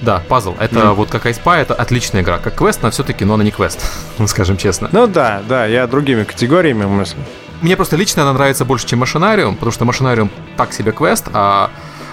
[0.03, 0.55] Да, пазл.
[0.59, 0.95] Это mm.
[0.95, 2.39] вот как iSpy, это отличная игра.
[2.39, 3.81] Как квест, но все-таки, но она не квест,
[4.27, 4.89] скажем честно.
[4.93, 7.19] Ну да, да, я другими категориями мыслю.
[7.63, 11.71] Мне просто лично она нравится больше, чем Машинариум, потому что Машинариум так себе квест, а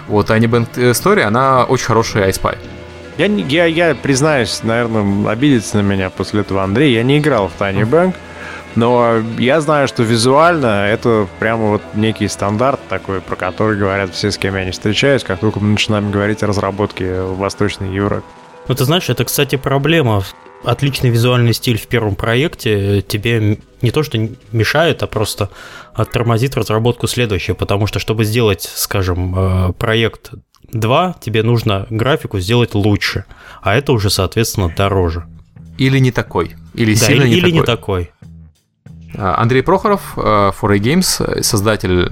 [0.07, 2.57] вот Tiny Bank Story, она очень хорошая iSpy.
[3.17, 6.93] Я, я, я признаюсь, наверное, обидится на меня после этого Андрей.
[6.93, 8.15] Я не играл в Tiny Bank,
[8.75, 14.31] но я знаю, что визуально это прямо вот некий стандарт такой, про который говорят все,
[14.31, 18.25] с кем я не встречаюсь, как только мы начинаем говорить о разработке в Восточной Европе.
[18.67, 20.23] Ну, ты знаешь, это, кстати, проблема.
[20.63, 24.17] Отличный визуальный стиль в первом проекте тебе не то что
[24.53, 25.49] мешает, а просто
[26.13, 30.31] тормозит разработку следующего, потому что, чтобы сделать, скажем, э, проект
[30.71, 33.25] 2, тебе нужно графику сделать лучше,
[33.61, 35.25] а это уже, соответственно, дороже.
[35.77, 36.55] Или не такой.
[36.73, 37.51] Или да, сильно или, не или такой.
[37.51, 38.11] не такой.
[39.17, 42.11] Андрей Прохоров, 4A э, Games, создатель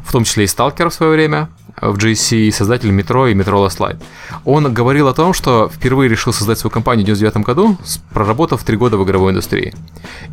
[0.00, 1.48] в том числе и Сталкера в свое время,
[1.82, 4.00] в GSC, создатель Metro и Metro Last Light.
[4.44, 7.76] Он говорил о том, что впервые решил создать свою компанию в 99 году,
[8.12, 9.74] проработав три года в игровой индустрии.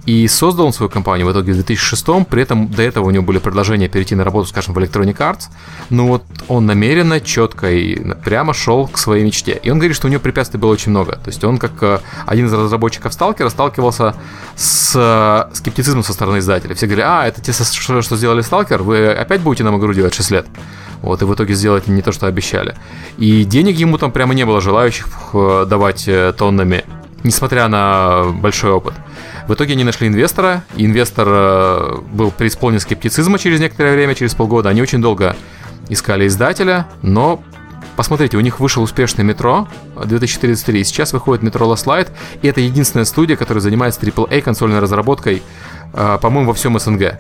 [0.06, 3.24] И создал он свою компанию в итоге в 2006, при этом до этого у него
[3.24, 5.50] были предложения перейти на работу, скажем, в Electronic Arts,
[5.90, 9.60] но вот он намеренно, четко и прямо шел к своей мечте.
[9.64, 11.14] И он говорит, что у него препятствий было очень много.
[11.14, 14.16] То есть он, как э, один из разработчиков Сталкера, сталкивался
[14.56, 16.76] с э, скептицизмом со стороны издателей.
[16.76, 20.32] Все говорили, а, это те, что сделали Сталкер, вы опять будете нам игру делать 6
[20.32, 20.48] лет.
[21.02, 22.76] Вот, и в итоге сделать не то, что обещали.
[23.18, 26.84] И денег ему там прямо не было желающих э, давать тоннами,
[27.24, 28.94] несмотря на большой опыт.
[29.48, 34.70] В итоге они нашли инвестора, и инвестор был преисполнен скептицизма через некоторое время, через полгода.
[34.70, 35.36] Они очень долго
[35.90, 37.42] искали издателя, но
[38.00, 39.68] Посмотрите, у них вышел успешный метро
[40.02, 42.08] 2033, сейчас выходит метро Last Light,
[42.42, 45.44] и это единственная студия, которая занимается AAA консольной разработкой,
[45.92, 47.20] по-моему, во всем СНГ.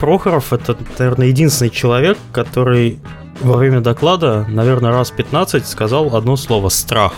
[0.00, 2.98] Прохоров это, наверное, единственный человек, который
[3.40, 7.12] во время доклада, наверное, раз 15 сказал одно слово «страх».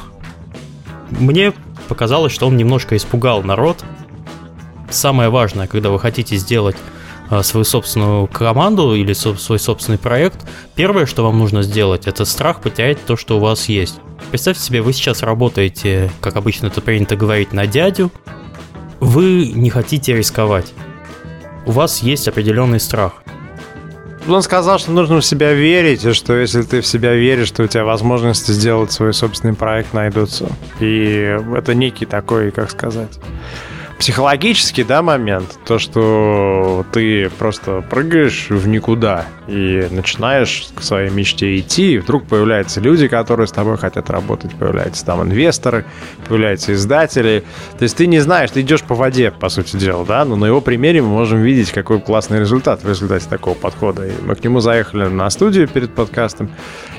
[1.11, 1.53] Мне
[1.89, 3.85] показалось, что он немножко испугал народ.
[4.91, 6.77] Самое важное, когда вы хотите сделать
[7.31, 12.61] а, свою собственную команду или свой собственный проект, первое, что вам нужно сделать, это страх
[12.61, 14.01] потерять то, что у вас есть.
[14.31, 18.11] Представьте себе, вы сейчас работаете, как обычно это принято говорить, на дядю,
[18.99, 20.73] вы не хотите рисковать.
[21.65, 23.23] У вас есть определенный страх.
[24.29, 27.65] Он сказал, что нужно в себя верить, и что если ты в себя веришь, то
[27.65, 30.49] у тебя возможности сделать свой собственный проект найдутся.
[30.81, 33.19] И это некий такой, как сказать,
[34.03, 41.57] психологический, да, момент, то, что ты просто прыгаешь в никуда и начинаешь к своей мечте
[41.57, 45.85] идти, и вдруг появляются люди, которые с тобой хотят работать, появляются там инвесторы,
[46.27, 47.45] появляются издатели.
[47.79, 50.47] То есть ты не знаешь, ты идешь по воде, по сути дела, да, но на
[50.47, 54.09] его примере мы можем видеть, какой классный результат в результате такого подхода.
[54.09, 56.51] И мы к нему заехали на студию перед подкастом,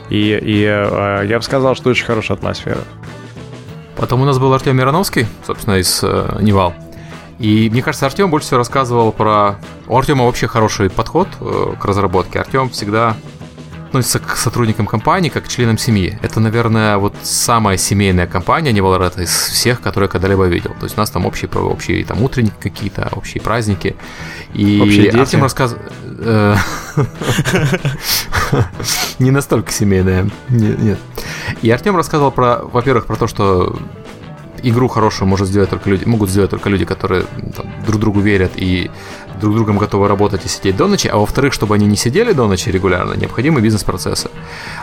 [0.10, 2.80] и, и э, я бы сказал, что очень хорошая атмосфера.
[3.98, 6.74] Потом у нас был Артем Мироновский, собственно, из э, Nival.
[7.40, 9.56] И мне кажется, Артем больше всего рассказывал про...
[9.88, 12.40] У Артема вообще хороший подход э, к разработке.
[12.40, 13.16] Артем всегда
[13.94, 16.18] относится к сотрудникам компании как к членам семьи.
[16.24, 20.72] Это, наверное, вот самая семейная компания Nival Red из всех, которые я когда-либо видел.
[20.80, 23.96] То есть у нас там общие, общие там утренники какие-то, общие праздники.
[24.56, 25.84] И общие Артем рассказывал...
[26.20, 26.56] Э,
[29.20, 30.28] не настолько семейная.
[30.50, 30.98] Нет.
[31.62, 33.78] И Артем рассказывал про, во-первых, про то, что
[34.64, 38.52] игру хорошую может сделать только люди, могут сделать только люди, которые там, друг другу верят
[38.56, 38.90] и
[39.40, 42.48] друг другом готовы работать и сидеть до ночи, а во-вторых, чтобы они не сидели до
[42.48, 44.30] ночи регулярно, необходимы бизнес-процессы.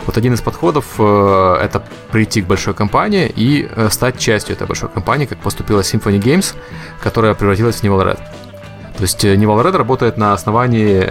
[0.05, 4.67] Вот один из подходов э, это прийти к большой компании и э, стать частью этой
[4.67, 6.55] большой компании, как поступила Symphony Games,
[7.01, 8.19] которая превратилась в Nival Red.
[8.97, 11.03] То есть э, Red работает на основании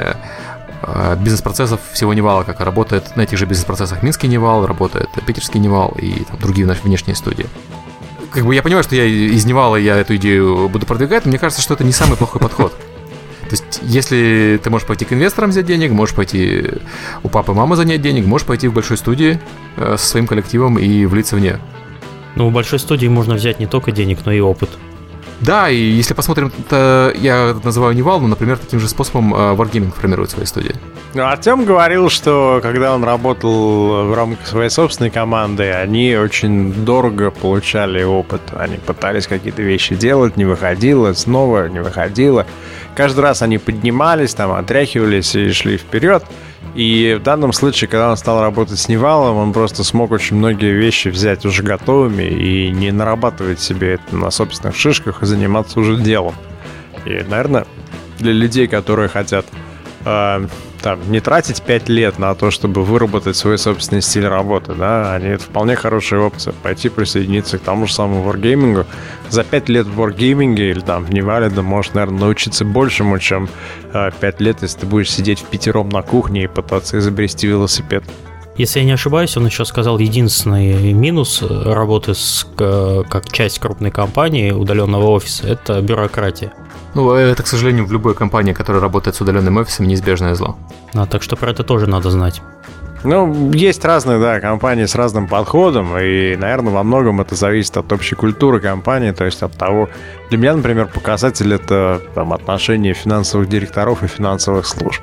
[0.82, 5.60] э, бизнес-процессов всего Nival а, как работает на этих же бизнес-процессах Минский Nival, работает Питерский
[5.60, 7.46] Nival и там, другие наши внешние студии
[8.30, 11.30] как бы я понимаю, что я из Nival, и я эту идею буду продвигать, но
[11.30, 12.72] мне кажется, что это не самый плохой подход.
[13.50, 16.66] То есть, если ты можешь пойти к инвесторам взять денег, можешь пойти
[17.24, 19.40] у папы мамы занять денег, можешь пойти в большой студии
[19.76, 21.58] э, со своим коллективом и влиться в нее.
[22.36, 24.70] Ну, у большой студии можно взять не только денег, но и опыт.
[25.40, 29.92] Да, и если посмотрим, то я называю Nival, но, например, таким же способом э, Wargaming
[29.92, 30.74] формирует свои студии.
[31.14, 37.30] Ну, Артем говорил, что когда он работал в рамках своей собственной команды, они очень дорого
[37.30, 38.42] получали опыт.
[38.52, 42.46] Они пытались какие-то вещи делать, не выходило, снова не выходило.
[42.94, 46.22] Каждый раз они поднимались, там, отряхивались и шли вперед.
[46.74, 50.36] И в данном случае, когда он стал работать с Nival ом, он просто смог очень
[50.36, 55.80] многие вещи взять уже готовыми и не нарабатывать себе это на собственных шишках и заниматься
[55.80, 56.34] уже делом.
[57.04, 57.66] И, наверное,
[58.18, 59.46] для людей, которые хотят
[60.04, 60.46] э,
[60.82, 65.28] там, не тратить 5 лет на то, чтобы выработать свой собственный стиль работы, да, они
[65.28, 66.54] это вполне хорошая опция.
[66.62, 68.86] Пойти присоединиться к тому же самому Wargaming.
[69.28, 73.48] За 5 лет в Wargaming или там в Невале, да, можешь, наверное, научиться большему, чем
[73.92, 78.04] э, 5 лет, если ты будешь сидеть в пятером на кухне и пытаться изобрести велосипед.
[78.56, 84.50] Если я не ошибаюсь, он еще сказал единственный минус работы с, как часть крупной компании
[84.50, 86.52] удаленного офиса– это бюрократия.
[86.94, 90.56] Ну, это, к сожалению, в любой компании, которая работает с удаленным офисом, неизбежное зло.
[90.92, 92.42] А, так что про это тоже надо знать.
[93.02, 97.90] Ну, есть разные, да, компании с разным подходом, и, наверное, во многом это зависит от
[97.92, 99.88] общей культуры компании, то есть от того...
[100.28, 105.00] Для меня, например, показатель— это там, отношение финансовых директоров и финансовых служб.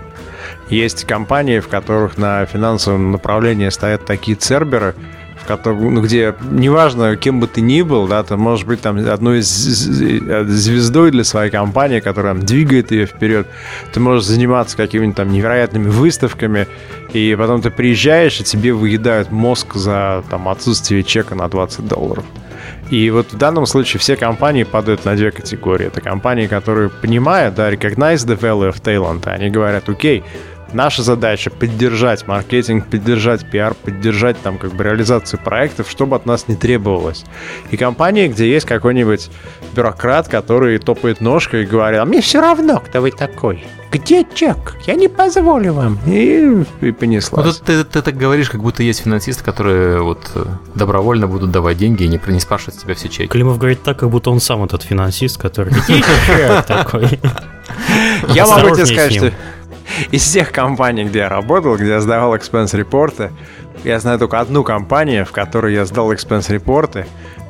[0.69, 4.95] Есть компании, в которых на финансовом направлении стоят такие церберы,
[5.41, 8.97] в котором, ну, где неважно, кем бы ты ни был, да, ты можешь быть там
[8.97, 13.47] одной звездой для своей компании, которая там, двигает ее вперед.
[13.93, 16.67] Ты можешь заниматься какими-нибудь там невероятными выставками,
[17.13, 22.25] и потом ты приезжаешь, и тебе выедают мозг за там отсутствие чека на 20 долларов.
[22.89, 25.87] И вот в данном случае все компании падают на две категории.
[25.87, 29.27] Это компании, которые понимают, да, recognize the value of talent.
[29.27, 30.23] Они говорят, окей,
[30.73, 36.47] Наша задача поддержать маркетинг, поддержать пиар, поддержать там как бы реализацию проектов, чтобы от нас
[36.47, 37.23] не требовалось.
[37.71, 39.29] И компании, где есть какой-нибудь
[39.73, 43.65] бюрократ, который топает ножкой и говорит, а мне все равно, кто вы такой.
[43.89, 44.75] Где чек?
[44.85, 45.97] Я не позволю вам.
[46.05, 47.45] И, и понеслась.
[47.45, 51.77] Ну, ты, ты так говоришь, как будто есть финансисты, которые вот э, добровольно будут давать
[51.77, 53.27] деньги и не, не спрашивать с тебя все чеки.
[53.27, 55.71] Климов говорит так, как будто он сам этот финансист, который...
[55.71, 57.19] Где чек такой?
[58.29, 59.31] Я могу тебе сказать, что
[60.11, 63.31] из всех компаний, где я работал, где я сдавал экспенс-репорты,
[63.83, 67.05] я знаю только одну компанию, в которой я сдал экспенс-репорты.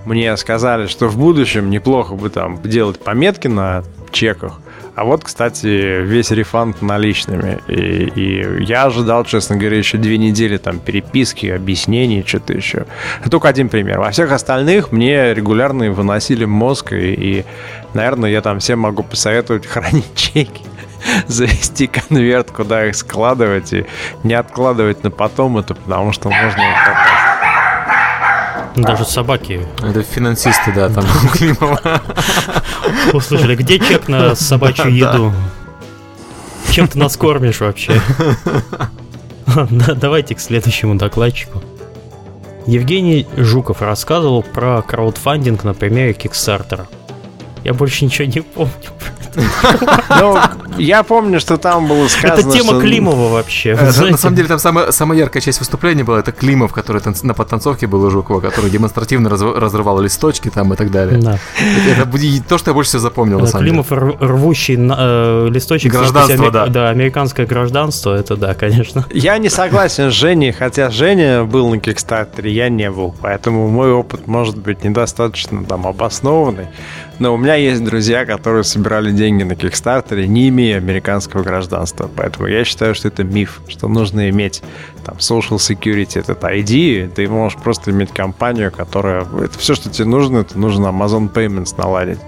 [0.06, 4.60] Мне сказали, что в будущем неплохо бы там делать пометки на чеках.
[4.96, 7.60] А вот, кстати, весь рефанд наличными.
[7.68, 12.88] И, и я ожидал, честно говоря, еще две недели там переписки, объяснений, что-то еще.
[13.20, 14.00] Это только один пример.
[14.00, 17.46] Во всех остальных мне регулярно выносили мозг, и, и
[17.94, 20.64] наверное, я там всем могу посоветовать хранить чеки
[21.28, 23.86] завести конверт, куда их складывать и
[24.24, 26.64] не откладывать на потом это, потому что можно
[28.76, 29.66] даже собаки.
[29.82, 31.04] Это финансисты, да, там.
[33.14, 35.34] Услышали, где чек на собачью еду?
[36.72, 38.00] Чем ты нас кормишь вообще?
[39.96, 41.64] Давайте к следующему докладчику.
[42.68, 46.88] Евгений Жуков рассказывал про краудфандинг на примере Кикстартера.
[47.64, 48.72] Я больше ничего не помню.
[50.20, 50.38] Ну,
[50.78, 53.76] я помню, что там было сказано, Это тема Климова вообще.
[53.76, 57.88] На самом деле, там самая, самая яркая часть выступления была, это Климов, который на подтанцовке
[57.88, 61.20] был у Жукова, который демонстративно разрывал листочки там и так далее.
[61.20, 61.40] Да.
[61.88, 62.08] Это
[62.48, 65.92] то, что я больше всего запомнил, на самом Климов, рвущий э, листочек.
[65.92, 66.68] Гражданство, да.
[66.68, 69.06] Да, американское гражданство, это да, конечно.
[69.12, 73.92] Я не согласен с Женей, хотя Женя был на Кикстартере, я не был, поэтому мой
[73.92, 76.68] опыт может быть недостаточно там обоснованный.
[77.20, 82.10] Но у меня есть друзья, которые собирали деньги на Кикстартере, не имея американского гражданства.
[82.16, 84.62] Поэтому я считаю, что это миф, что нужно иметь
[85.04, 89.26] там social security, этот ID, ты можешь просто иметь компанию, которая...
[89.42, 92.20] Это все, что тебе нужно, это нужно Amazon Payments наладить.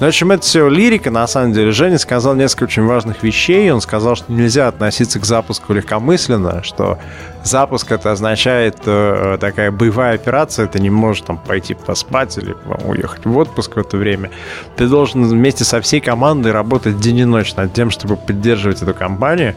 [0.00, 1.70] Но, в общем, это все лирика, на самом деле.
[1.70, 3.70] Женя сказал несколько очень важных вещей.
[3.70, 6.98] Он сказал, что нельзя относиться к запуску легкомысленно, что
[7.46, 12.54] запуск это означает э, такая боевая операция, ты не можешь там пойти поспать или
[12.84, 14.30] уехать в отпуск в это время.
[14.76, 18.94] Ты должен вместе со всей командой работать день и ночь над тем, чтобы поддерживать эту
[18.94, 19.54] компанию.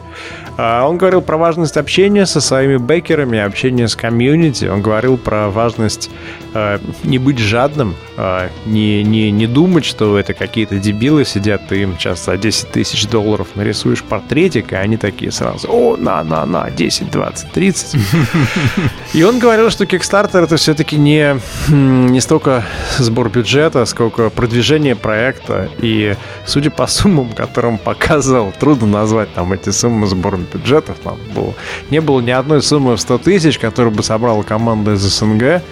[0.56, 4.66] А он говорил про важность общения со своими бекерами, общения с комьюнити.
[4.66, 6.10] Он говорил про важность
[6.54, 11.82] э, не быть жадным, э, не, не, не думать, что это какие-то дебилы сидят, ты
[11.82, 16.44] им сейчас за 10 тысяч долларов нарисуешь портретик, и они такие сразу, о, на, на,
[16.46, 17.79] на, 10, 20, 30.
[19.14, 22.64] И он говорил, что Kickstarter это все-таки не, не столько
[22.98, 25.68] сбор бюджета, сколько продвижение проекта.
[25.78, 26.16] И
[26.46, 30.96] судя по суммам, которым показывал, трудно назвать там эти суммы сбором бюджетов.
[31.02, 31.54] Там было,
[31.90, 35.62] не было ни одной суммы в 100 тысяч, которую бы собрала команда из СНГ.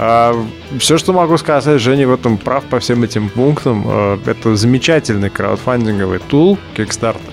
[0.00, 0.32] А,
[0.78, 3.84] все, что могу сказать, Женя в этом прав по всем этим пунктам.
[3.86, 7.32] А, это замечательный краудфандинговый тул Kickstarter,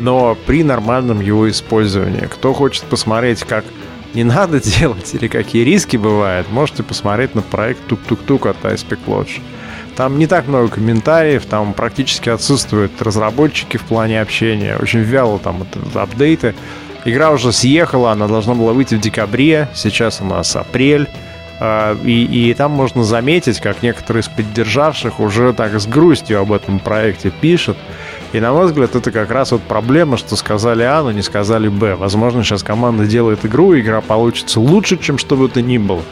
[0.00, 2.26] но при нормальном его использовании.
[2.26, 3.64] Кто хочет посмотреть, как
[4.14, 9.40] не надо делать или какие риски бывают, можете посмотреть на проект Тук-Тук-Тук от Icepick Lodge.
[9.96, 14.76] Там не так много комментариев, там практически отсутствуют разработчики в плане общения.
[14.76, 16.54] Очень вяло там это, апдейты.
[17.04, 21.08] Игра уже съехала, она должна была выйти в декабре, сейчас у нас апрель.
[21.58, 26.52] А, и, и там можно заметить, как некоторые из поддержавших уже так с грустью об
[26.52, 27.76] этом проекте пишут.
[28.32, 31.68] И на мой взгляд, это как раз вот проблема, что сказали А, но не сказали
[31.68, 31.96] Б.
[31.96, 36.02] Возможно, сейчас команда делает игру, и игра получится лучше, чем что бы то ни было.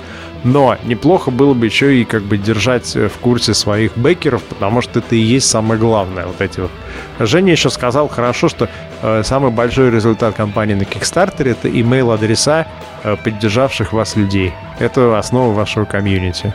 [0.45, 5.01] Но неплохо было бы еще и как бы держать в курсе своих бекеров, потому что
[5.01, 6.27] это и есть самое главное.
[6.27, 6.71] Вот эти вот.
[7.19, 8.69] Женя еще сказал хорошо, что
[9.03, 12.69] э, самый большой результат компании на Kickstarter это email адреса
[13.03, 14.53] э, поддержавших вас людей.
[14.79, 16.53] Это основа вашего комьюнити.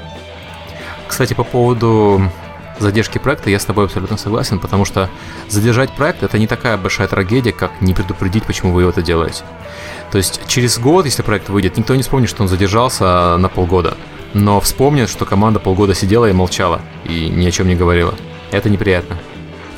[1.08, 2.22] Кстати, по поводу
[2.80, 5.10] задержки проекта я с тобой абсолютно согласен, потому что
[5.50, 9.44] задержать проект это не такая большая трагедия, как не предупредить, почему вы это делаете.
[10.12, 13.98] То есть через год, если проект выйдет, никто не вспомнит, что он задержался на полгода.
[14.34, 18.16] Но вспомнит, что команда полгода сидела и молчала, и ни о чем не говорила.
[18.52, 19.18] Это неприятно.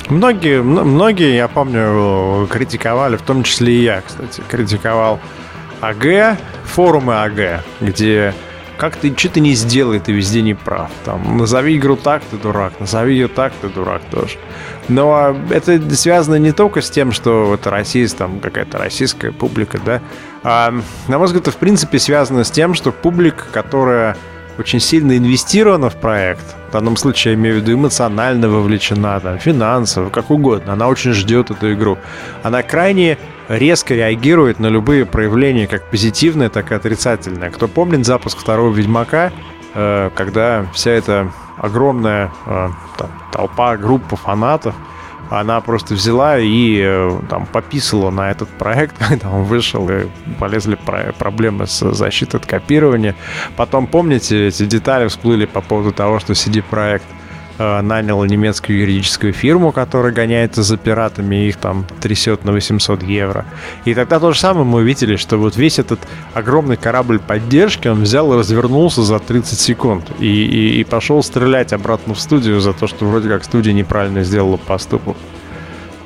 [0.08, 5.18] Многие, многие, я помню, критиковали, в том числе и я, кстати, критиковал
[5.80, 8.34] АГ, форумы АГ, где
[8.76, 10.90] как ты, что ты не сделай, ты везде не прав.
[11.04, 14.38] Там, назови игру так, ты дурак, назови ее так, ты дурак тоже.
[14.88, 20.00] Но это связано не только с тем, что это Россия, там какая-то российская публика, да,
[20.42, 20.72] а,
[21.08, 24.16] на мой взгляд, это в принципе связано с тем, что публика, которая
[24.58, 29.38] очень сильно инвестирована в проект, в данном случае я имею в виду эмоционально вовлечена, там,
[29.38, 31.98] финансово, как угодно, она очень ждет эту игру.
[32.42, 37.50] Она крайне резко реагирует на любые проявления, как позитивные, так и отрицательные.
[37.50, 39.32] Кто помнит запуск второго Ведьмака,
[39.74, 44.74] э, когда вся эта огромная э, там, толпа, группа фанатов
[45.30, 50.06] она просто взяла и э, там пописала на этот проект, когда он вышел, и
[50.38, 53.14] полезли про проблемы с защитой от копирования.
[53.56, 57.04] Потом, помните, эти детали всплыли по поводу того, что CD-проект
[57.58, 63.44] нанял немецкую юридическую фирму, которая гоняется за пиратами и их там трясет на 800 евро.
[63.84, 66.00] И тогда то же самое мы увидели, что вот весь этот
[66.34, 71.72] огромный корабль поддержки, он взял и развернулся за 30 секунд и, и, и пошел стрелять
[71.72, 75.16] обратно в студию за то, что вроде как студия неправильно сделала поступок.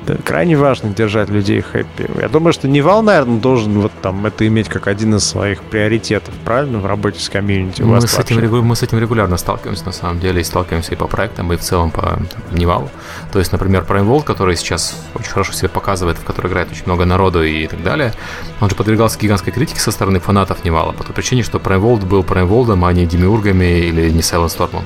[0.05, 2.09] Да, крайне важно держать людей happy.
[2.19, 6.33] Я думаю, что Nival, наверное, должен вот там это иметь как один из своих приоритетов,
[6.43, 7.83] правильно, в работе с комьюнити.
[7.83, 11.05] Мы с, этим, мы с этим регулярно сталкиваемся, на самом деле, и сталкиваемся и по
[11.07, 12.19] проектам, и в целом по
[12.51, 12.89] Nival у.
[13.31, 16.85] То есть, например, Prime World, который сейчас очень хорошо себя показывает, в который играет очень
[16.85, 18.13] много народу и так далее,
[18.59, 21.81] он же подвергался гигантской критике со стороны фанатов Nival а, по той причине, что Prime
[21.81, 24.81] World был Prime World, а не Демиургами или не Silent Storm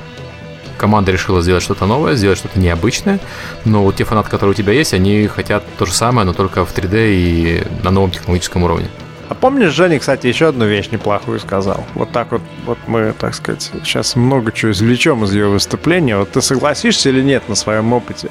[0.76, 3.18] команда решила сделать что-то новое, сделать что-то необычное,
[3.64, 6.64] но вот те фанаты, которые у тебя есть, они хотят то же самое, но только
[6.64, 8.88] в 3D и на новом технологическом уровне.
[9.28, 11.84] А помнишь, Женя, кстати, еще одну вещь неплохую сказал?
[11.94, 16.16] Вот так вот, вот мы, так сказать, сейчас много чего извлечем из ее выступления.
[16.16, 18.30] Вот ты согласишься или нет на своем опыте?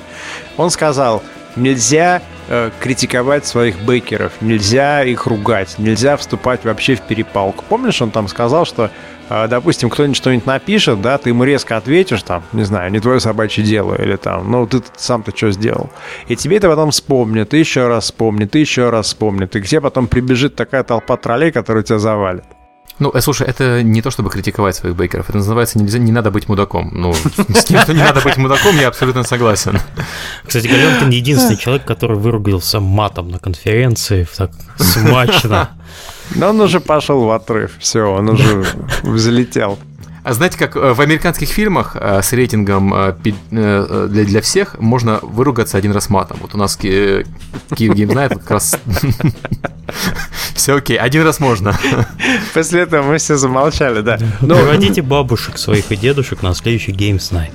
[0.56, 1.22] Он сказал,
[1.58, 7.66] нельзя э, критиковать своих бейкеров, нельзя их ругать, нельзя вступать вообще в перепалку.
[7.68, 8.90] Помнишь, он там сказал, что
[9.30, 13.64] допустим, кто-нибудь что-нибудь напишет, да, ты ему резко ответишь, там, не знаю, не твое собачье
[13.64, 15.90] дело, или там, ну, ты сам-то что сделал.
[16.28, 19.68] И тебе это потом вспомнит, и еще раз вспомнит, и еще раз вспомнит, и к
[19.68, 22.46] тебе потом прибежит такая толпа троллей, которая тебя завалит.
[22.98, 25.28] Ну, э, слушай, это не то, чтобы критиковать своих бейкеров.
[25.28, 26.92] Это называется нельзя, не надо быть мудаком.
[26.94, 27.14] Ну,
[27.54, 29.80] с тем, что не надо быть мудаком, я абсолютно согласен.
[30.46, 35.72] Кстати, Галенкин единственный человек, который выругался матом на конференции, так смачно.
[36.34, 37.74] Но он уже пошел в отрыв.
[37.80, 38.66] Все, он уже
[39.04, 39.78] взлетел.
[40.24, 43.14] А знаете, как э, в американских фильмах э, с рейтингом
[43.52, 46.38] для, для всех можно выругаться один раз матом.
[46.42, 47.28] Вот у нас Киев
[47.78, 48.80] Гейм знает как раз
[50.56, 51.78] все окей, один раз можно.
[52.56, 54.18] После этого мы все замолчали, да.
[54.42, 54.56] Но...
[54.56, 57.52] Приводите бабушек своих и дедушек на следующий Games Night.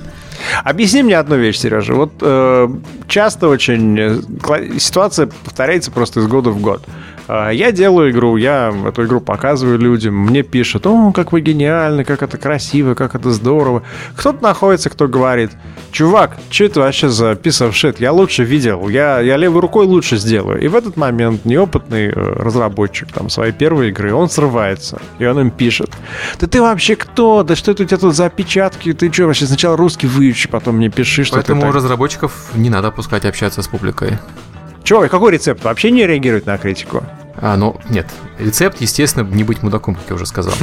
[0.63, 1.93] Объясни мне одну вещь, Сережа.
[1.93, 2.69] Вот э,
[3.07, 6.83] часто очень э, ситуация повторяется просто из года в год.
[7.33, 12.03] А, я делаю игру, я эту игру показываю людям, мне пишут, о, как вы гениальны,
[12.03, 13.83] как это красиво, как это здорово.
[14.17, 15.51] Кто-то находится, кто говорит,
[15.93, 19.85] чувак, что это вообще за piece of shit, я лучше видел, я, я левой рукой
[19.85, 20.59] лучше сделаю.
[20.59, 25.39] И в этот момент неопытный э, разработчик там своей первой игры, он срывается, и он
[25.39, 25.91] им пишет,
[26.37, 29.45] да ты вообще кто, да что это у тебя тут за опечатки, ты что вообще
[29.45, 31.75] сначала русский выучи, потом мне пиши, что Поэтому ты так...
[31.77, 34.17] разработчиков не надо опускать общаться с публикой.
[34.83, 35.63] Чего, какой рецепт?
[35.63, 37.05] Вообще не реагирует на критику?
[37.41, 38.07] А, ну, нет.
[38.37, 40.53] Рецепт, естественно, не быть мудаком, как я уже сказал.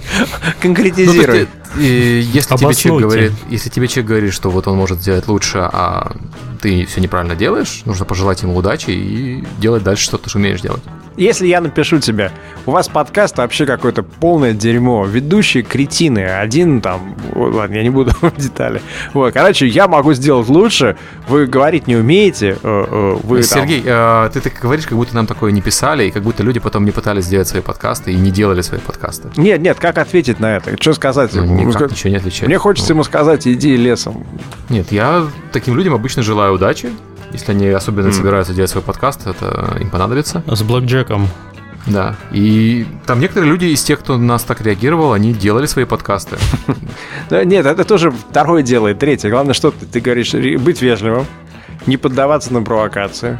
[0.62, 1.46] Конкретизируй.
[1.74, 5.58] Ну, если тебе человек говорит, если тебе человек говорит, что вот он может сделать лучше,
[5.58, 6.12] а
[6.60, 10.82] ты все неправильно делаешь, нужно пожелать ему удачи и делать дальше, что ты умеешь делать.
[11.16, 12.30] Если я напишу тебе,
[12.64, 18.12] у вас подкаст вообще какое-то полное дерьмо, ведущие кретины, один там, ладно, я не буду
[18.20, 18.80] в детали.
[19.12, 20.96] Вот, короче, я могу сделать лучше,
[21.28, 24.26] вы говорить не умеете, э, э, вы Сергей, там...
[24.26, 26.84] Э, ты так говоришь, как будто нам такое не писали, и как будто люди потом
[26.84, 29.28] не пытались сделать свои подкасты и не делали свои подкасты.
[29.36, 30.80] Нет, нет, как ответить на это?
[30.80, 31.34] Что сказать?
[31.34, 32.48] Ну, никак, ничего не отвечать.
[32.48, 32.96] Мне хочется ну.
[32.96, 34.26] ему сказать, иди лесом.
[34.70, 36.90] Нет, я таким людям обычно желаю удачи,
[37.32, 38.12] если они особенно mm.
[38.12, 40.42] собираются делать свой подкаст, это им понадобится.
[40.46, 41.28] С блэкджеком.
[41.86, 42.14] Да.
[42.30, 46.36] И там некоторые люди из тех, кто нас так реагировал, они делали свои подкасты.
[47.30, 49.30] Нет, это тоже второе дело и третье.
[49.30, 51.26] Главное, что ты говоришь, быть вежливым,
[51.86, 53.38] не поддаваться на провокации.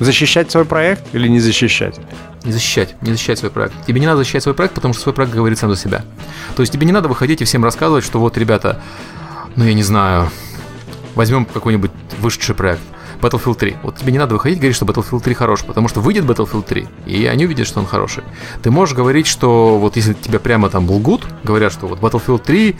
[0.00, 2.00] Защищать свой проект или не защищать?
[2.44, 3.74] Не защищать, не защищать свой проект.
[3.86, 6.04] Тебе не надо защищать свой проект, потому что свой проект говорит сам за себя.
[6.56, 8.80] То есть тебе не надо выходить и всем рассказывать, что вот, ребята,
[9.56, 10.30] ну я не знаю,
[11.14, 12.80] возьмем какой-нибудь вышедший проект.
[13.20, 13.76] Battlefield 3.
[13.82, 16.62] Вот тебе не надо выходить и говорить, что Battlefield 3 хорош, потому что выйдет Battlefield
[16.62, 18.24] 3, и они увидят, что он хороший.
[18.62, 22.76] Ты можешь говорить, что вот если тебя прямо там лгут, говорят, что вот Battlefield 3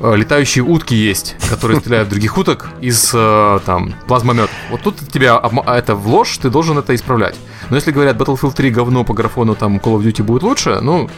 [0.00, 4.50] э, летающие утки есть, которые стреляют других уток из э, там плазмометов.
[4.70, 7.36] Вот тут тебя а это в ложь, ты должен это исправлять.
[7.68, 11.08] Но если говорят, Battlefield 3 говно по графону, там Call of Duty будет лучше, ну,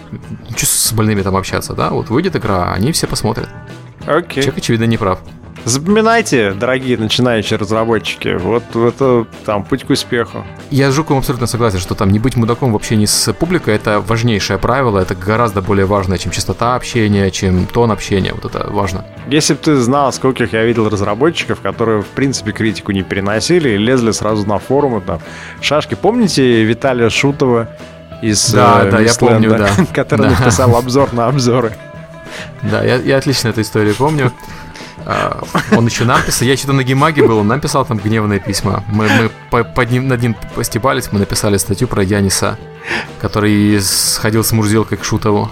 [0.56, 1.90] что с больными там общаться, да?
[1.90, 3.48] Вот выйдет игра, они все посмотрят.
[4.06, 4.42] Окей.
[4.42, 5.20] Человек, очевидно, не прав.
[5.64, 10.44] Запоминайте, дорогие начинающие разработчики, вот это там путь к успеху.
[10.70, 14.00] Я с Жуковым абсолютно согласен, что там не быть мудаком в общении с публикой это
[14.00, 19.04] важнейшее правило, это гораздо более важное, чем частота общения, чем тон общения, вот это важно.
[19.28, 23.76] Если бы ты знал, скольких я видел разработчиков, которые в принципе критику не переносили и
[23.76, 25.20] лезли сразу на форумы там.
[25.60, 27.68] Шашки, помните Виталия Шутова
[28.20, 29.68] из да, э, да, я помню, да.
[29.94, 30.38] который да.
[30.38, 31.72] написал обзор на обзоры.
[32.62, 34.32] Да, я, я отлично эту историю помню.
[35.04, 35.42] А,
[35.76, 38.84] он еще нам писал, я что-то на Гимаге был, он нам писал там гневные письма.
[38.88, 42.58] Мы, мы по, под ним, над ним постебались, мы написали статью про Яниса,
[43.20, 45.50] который сходил с Мурзилкой к Шутову.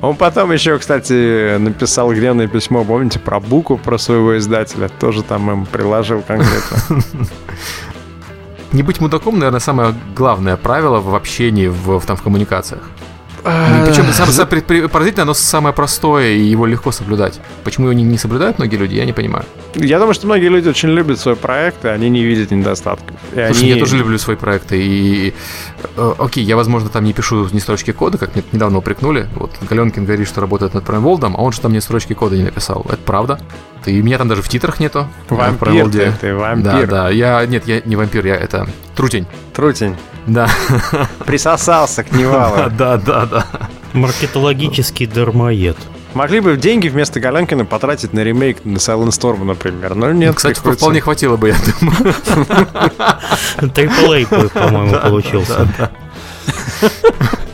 [0.00, 4.88] Он потом еще, кстати, написал гневное письмо, помните, про Буку, про своего издателя.
[4.88, 6.76] Тоже там им приложил конкретно.
[8.72, 12.82] Не быть мудаком, наверное, самое главное правило в общении, в, там, в коммуникациях.
[13.42, 17.40] Причем самое, самое поразительное, оно самое простое, и его легко соблюдать.
[17.64, 19.44] Почему его не, не соблюдают многие люди, я не понимаю.
[19.74, 23.16] Я думаю, что многие люди очень любят свои проекты, они не видят недостатков.
[23.32, 23.68] И Слушай, они...
[23.70, 25.34] я тоже люблю свои проекты, и...
[25.96, 29.28] Э, окей, я, возможно, там не пишу ни строчки кода, как мне недавно упрекнули.
[29.34, 32.36] Вот Галенкин говорит, что работает над Prime World, а он же там ни строчки кода
[32.36, 32.86] не написал.
[32.88, 33.40] Это правда.
[33.86, 35.08] И меня там даже в титрах нету.
[35.28, 36.86] Вампир ты, ты вампир.
[36.86, 37.10] Да, да.
[37.10, 39.26] Я, нет, я не вампир, я это трутень.
[39.54, 39.96] Трутень.
[40.26, 40.48] Да.
[41.26, 42.70] Присосался к Невалу.
[42.76, 43.46] Да, да, да.
[43.92, 45.76] Маркетологический дармоед.
[46.14, 49.94] Могли бы деньги вместо Галенкина потратить на ремейк на Silent Storm, например.
[49.94, 50.84] Но нет, Кстати, приходится...
[50.84, 52.14] вполне хватило бы, я думаю.
[53.74, 55.68] Триплей, по-моему, получился.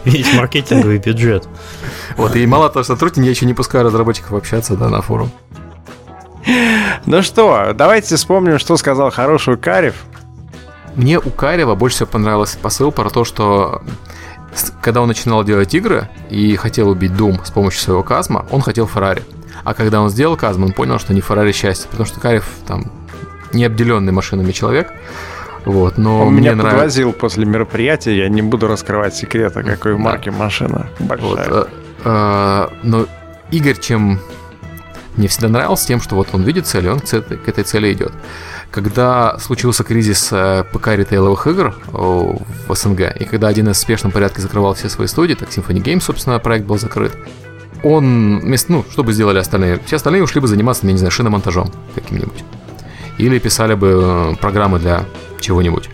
[0.05, 1.49] Весь маркетинговый бюджет.
[2.16, 5.30] Вот, и мало того, что Трутин, я еще не пускаю разработчиков общаться, да, на форум.
[7.07, 9.94] Ну что, давайте вспомним, что сказал хороший Карев.
[10.99, 13.82] Мне у Карева больше всего понравился посыл про то, что
[14.82, 18.88] когда он начинал делать игры и хотел убить Doom с помощью своего Казма, он хотел
[18.88, 19.22] Феррари.
[19.62, 22.90] А когда он сделал Казм, он понял, что не Феррари счастье, потому что Карев там
[23.53, 24.92] не обделенный машинами человек.
[25.64, 26.76] Вот, но он мне меня нравится...
[26.76, 29.99] подвозил после мероприятия, я не буду раскрывать секрета, какой да.
[29.99, 31.49] марки машина большая.
[31.49, 31.66] Вот, э,
[32.05, 33.07] э, но
[33.53, 34.18] Игорь чем
[35.18, 37.92] мне всегда нравился тем, что вот он видит цель, и он к, к этой цели
[37.92, 38.12] идет.
[38.71, 44.43] Когда случился кризис э, ПК-ритейловых игр в СНГ, и когда один из в спешном порядке
[44.43, 47.16] закрывал все свои студии, так Symphony Games, собственно, проект был закрыт,
[47.83, 49.81] он, ну, что бы сделали остальные?
[49.87, 52.45] Все остальные ушли бы заниматься, я не знаю, шиномонтажом каким-нибудь.
[53.19, 55.05] Или писали бы э, программы для
[55.41, 55.89] чего-нибудь.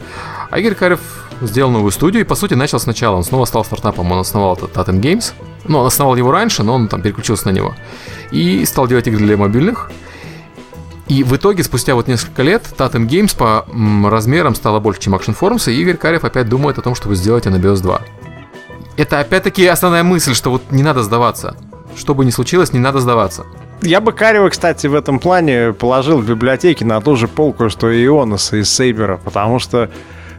[0.50, 1.00] А Игорь Карев
[1.40, 3.16] сделал новую студию и, по сути, начал сначала.
[3.16, 5.32] Он снова стал стартапом, он основал этот Tatum Games.
[5.66, 7.74] Ну, он основал его раньше, но он там переключился на него.
[8.30, 9.90] И стал делать игры для мобильных.
[11.08, 13.66] И в итоге, спустя вот несколько лет, Tatum Games по
[14.08, 17.46] размерам стало больше, чем Action Forums, и Игорь Карев опять думает о том, чтобы сделать
[17.46, 18.00] Anabios 2.
[18.96, 21.56] Это опять-таки основная мысль, что вот не надо сдаваться.
[21.96, 23.44] Что бы ни случилось, не надо сдаваться.
[23.82, 27.90] Я бы Карева, кстати, в этом плане положил в библиотеке на ту же полку, что
[27.90, 29.90] и Ионаса из Сейбера, потому что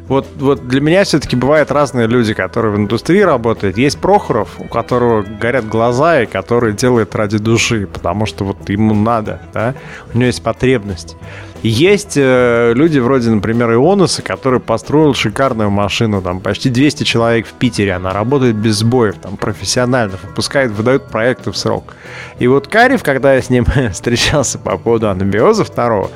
[0.07, 3.77] вот, вот для меня все-таки бывают разные люди, которые в индустрии работают.
[3.77, 8.93] Есть Прохоров, у которого горят глаза и который делает ради души, потому что вот ему
[8.93, 9.73] надо, да,
[10.13, 11.15] у него есть потребность.
[11.63, 17.53] Есть э, люди вроде, например, Ионуса, который построил шикарную машину, там почти 200 человек в
[17.53, 21.95] Питере, она работает без сбоев, там профессионально, выпускает, выдает проекты в срок.
[22.37, 26.11] И вот Карев, когда я с ним встречался по поводу анабиоза второго,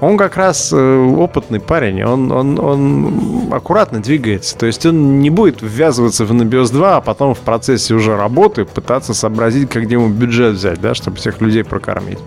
[0.00, 5.30] он как раз э, опытный парень, он, он, он аккуратно двигается, то есть он не
[5.30, 9.94] будет ввязываться в анабиоз 2, а потом в процессе уже работы пытаться сообразить, как где
[9.94, 12.18] ему бюджет взять, да, чтобы всех людей прокормить.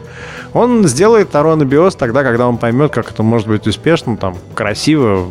[0.57, 5.27] Он сделает второй анабиоз тогда, когда он поймет, как это может быть успешно, там, красиво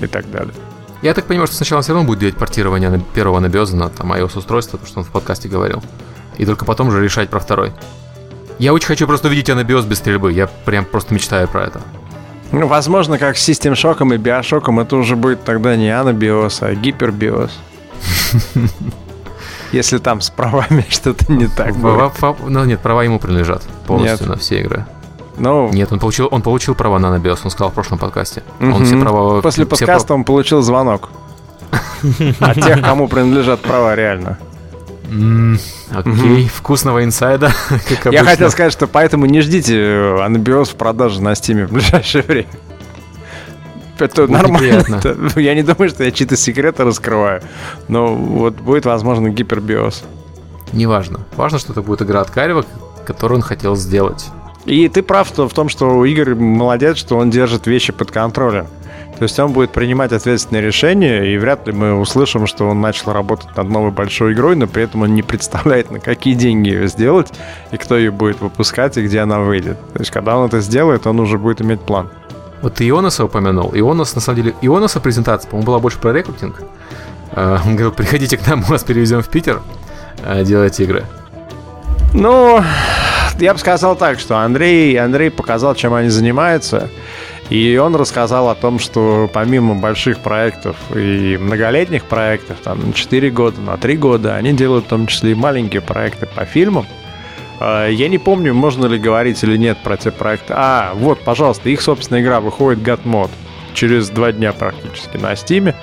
[0.00, 0.54] и так далее.
[1.02, 4.78] Я так понимаю, что сначала все равно будет делать портирование первого анабиоза на там, iOS-устройство,
[4.78, 5.82] то, что он в подкасте говорил.
[6.38, 7.72] И только потом уже решать про второй.
[8.58, 10.32] Я очень хочу просто увидеть анабиоз без стрельбы.
[10.32, 11.82] Я прям просто мечтаю про это.
[12.50, 16.74] Ну, возможно, как с System Shock и Bioshock это уже будет тогда не анабиоз, а
[16.74, 17.50] гипербиоз.
[19.72, 22.12] Если там с правами что-то не так будет.
[22.46, 24.86] Ну нет, права ему принадлежат полностью на все игры.
[25.38, 28.42] Ну, Нет, он получил, он получил права на Анабиос, он сказал в прошлом подкасте.
[28.60, 30.18] Он все права, После все подкаста прав...
[30.18, 31.08] он получил звонок.
[32.40, 34.38] От тех, кому принадлежат права реально.
[35.92, 37.52] Окей, вкусного инсайда,
[38.10, 42.48] Я хотел сказать, что поэтому не ждите Анабиос в продаже на Стиме в ближайшее время.
[44.00, 45.30] Это будет нормально.
[45.36, 47.42] Я не думаю, что я чьи-то секреты раскрываю.
[47.88, 50.04] Но вот будет, возможно, гипербиос.
[50.72, 51.20] Неважно.
[51.36, 52.64] Важно, что это будет игра от Карева,
[53.06, 54.26] который он хотел сделать.
[54.66, 58.66] И ты прав в том, что Игорь молодец, что он держит вещи под контролем.
[59.20, 63.12] То есть он будет принимать ответственные решения, и вряд ли мы услышим, что он начал
[63.12, 66.88] работать над новой большой игрой, но при этом он не представляет, на какие деньги ее
[66.88, 67.30] сделать,
[67.70, 69.78] и кто ее будет выпускать, и где она выйдет.
[69.92, 72.08] То есть когда он это сделает, он уже будет иметь план.
[72.62, 73.72] Вот ты Ионаса упомянул.
[73.74, 76.62] Ионас, на самом деле, Ионаса презентация, по-моему, была больше про рекрутинг.
[77.32, 79.62] А, он говорил, приходите к нам, мы вас перевезем в Питер,
[80.24, 81.04] а, делать игры.
[82.12, 82.62] Ну,
[83.38, 86.90] я бы сказал так, что Андрей, Андрей показал, чем они занимаются.
[87.48, 93.30] И он рассказал о том, что помимо больших проектов и многолетних проектов, там на 4
[93.30, 96.86] года, на 3 года, они делают в том числе и маленькие проекты по фильмам.
[97.60, 100.54] А, я не помню, можно ли говорить или нет про те проекты.
[100.56, 103.30] А, вот, пожалуйста, их собственная игра выходит God
[103.74, 105.74] через два дня практически на Стиме.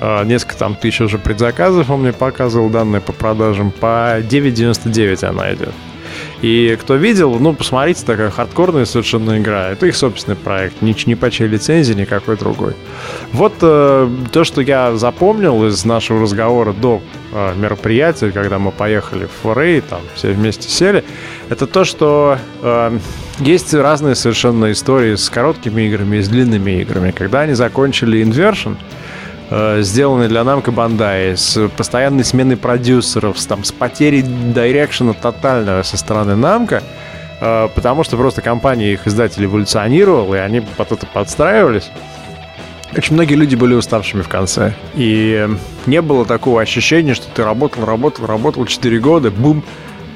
[0.00, 3.70] А, несколько там тысяч уже предзаказов, он мне показывал данные по продажам.
[3.70, 5.74] По 9.99 она идет.
[6.42, 9.70] И кто видел, ну, посмотрите, такая хардкорная совершенно игра.
[9.70, 12.74] Это их собственный проект, ни, ни по чьей лицензии, никакой другой.
[13.32, 17.02] Вот э, то, что я запомнил из нашего разговора до
[17.32, 21.04] э, мероприятия, когда мы поехали в Форей, там все вместе сели,
[21.48, 22.98] это то, что э,
[23.40, 27.10] есть разные совершенно истории с короткими играми и с длинными играми.
[27.10, 28.76] Когда они закончили Inversion,
[29.50, 35.96] сделанный для Namco Bandai, с постоянной сменой продюсеров, с, там, с потерей дирекшена тотального со
[35.96, 36.82] стороны Namco,
[37.40, 41.90] э, потому что просто компания их издатель эволюционировала, и они под это подстраивались.
[42.96, 44.74] Очень многие люди были уставшими в конце.
[44.94, 45.48] И
[45.86, 49.62] не было такого ощущения, что ты работал, работал, работал 4 года, бум,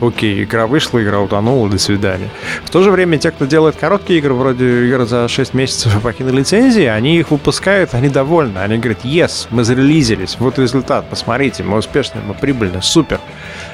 [0.03, 2.29] окей, игра вышла, игра утонула, до свидания.
[2.65, 6.01] В то же время те, кто делает короткие игры, вроде игр за 6 месяцев и
[6.01, 8.59] покинули лицензии, они их выпускают, они довольны.
[8.59, 13.21] Они говорят, yes, мы зарелизились, вот результат, посмотрите, мы успешны, мы прибыльны, супер.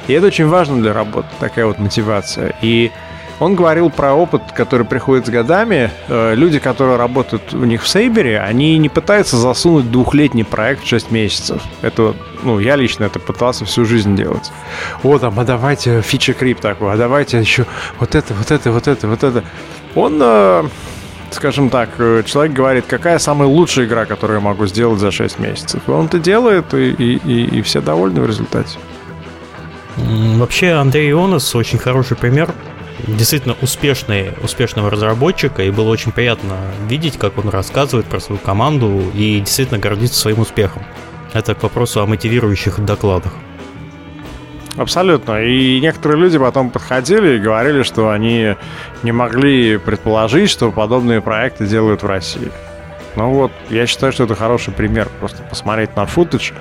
[0.07, 2.55] И это очень важно для работы, такая вот мотивация.
[2.63, 2.93] И
[3.41, 5.91] он говорил про опыт, который приходит с годами.
[6.09, 10.89] Э, люди, которые работают у них в Сейбере, они не пытаются засунуть двухлетний проект в
[10.89, 11.63] 6 месяцев.
[11.83, 14.51] Это, ну, я лично это пытался всю жизнь делать.
[15.05, 17.65] О, там, а давайте фича крип такой, а давайте еще
[18.01, 19.45] вот это, вот это, вот это, вот это.
[19.95, 20.65] Он, э,
[21.31, 25.39] скажем так, э, человек говорит, какая самая лучшая игра, которую я могу сделать за 6
[25.39, 25.81] месяцев.
[25.87, 28.79] И он это делает, и, и, и, и все довольны в результате.
[29.97, 32.53] Вообще, Андрей Ионас очень хороший пример
[33.07, 36.57] действительно успешный, успешного разработчика, и было очень приятно
[36.89, 40.83] видеть, как он рассказывает про свою команду и действительно гордится своим успехом.
[41.33, 43.33] Это к вопросу о мотивирующих докладах.
[44.77, 45.43] Абсолютно.
[45.43, 48.55] И некоторые люди потом подходили и говорили, что они
[49.03, 52.51] не могли предположить, что подобные проекты делают в России.
[53.19, 55.09] Ну вот, я считаю, что это хороший пример.
[55.19, 56.53] Просто посмотреть на футаж,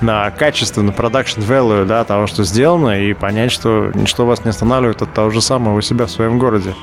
[0.00, 4.50] на качество, на продакшн value, да, того, что сделано, и понять, что ничто вас не
[4.50, 6.74] останавливает от того же самого у себя в своем городе.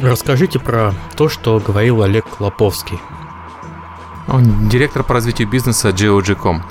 [0.00, 2.98] Расскажите про то, что говорил Олег Лоповский.
[4.28, 6.62] Он директор по развитию бизнеса GOG.com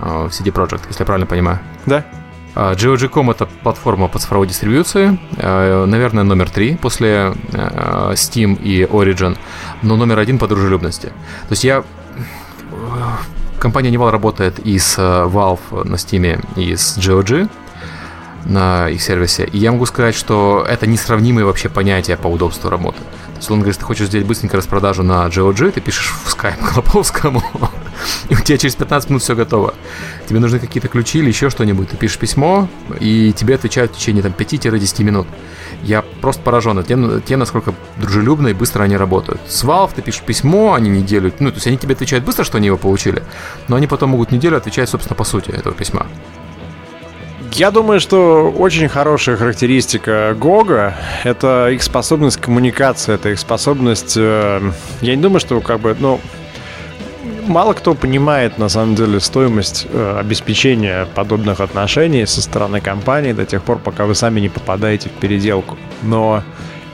[0.00, 1.58] в CD Projekt, если я правильно понимаю.
[1.84, 2.06] Да.
[2.54, 9.36] GOG.com это платформа по цифровой дистрибьюции, э, наверное, номер три после э, Steam и Origin,
[9.82, 11.06] но номер один по дружелюбности.
[11.06, 11.84] То есть я...
[13.58, 17.48] Компания Nival работает и с Valve на Steam, и с GOG
[18.44, 19.44] на их сервисе.
[19.44, 22.98] И я могу сказать, что это несравнимые вообще понятия по удобству работы.
[23.34, 26.72] То есть он говорит, ты хочешь сделать быстренько распродажу на GOG, ты пишешь в Skype
[26.72, 27.42] Клоповскому,
[28.28, 29.74] и у тебя через 15 минут все готово.
[30.28, 31.90] Тебе нужны какие-то ключи или еще что-нибудь.
[31.90, 32.68] Ты пишешь письмо,
[33.00, 35.26] и тебе отвечают в течение там, 5-10 минут.
[35.82, 39.40] Я просто поражен тем, тем, насколько дружелюбно и быстро они работают.
[39.48, 41.32] С Valve ты пишешь письмо, они неделю...
[41.40, 43.24] Ну, то есть они тебе отвечают быстро, что они его получили,
[43.68, 46.06] но они потом могут неделю отвечать, собственно, по сути этого письма.
[47.54, 54.16] Я думаю, что очень хорошая характеристика Гога— это их способность коммуникации, это их способность...
[54.16, 54.60] Э,
[55.00, 56.20] я не думаю, что как бы, ну,
[57.46, 63.46] мало кто понимает, на самом деле, стоимость э, обеспечения подобных отношений со стороны компании до
[63.46, 65.78] тех пор, пока вы сами не попадаете в переделку.
[66.02, 66.42] Но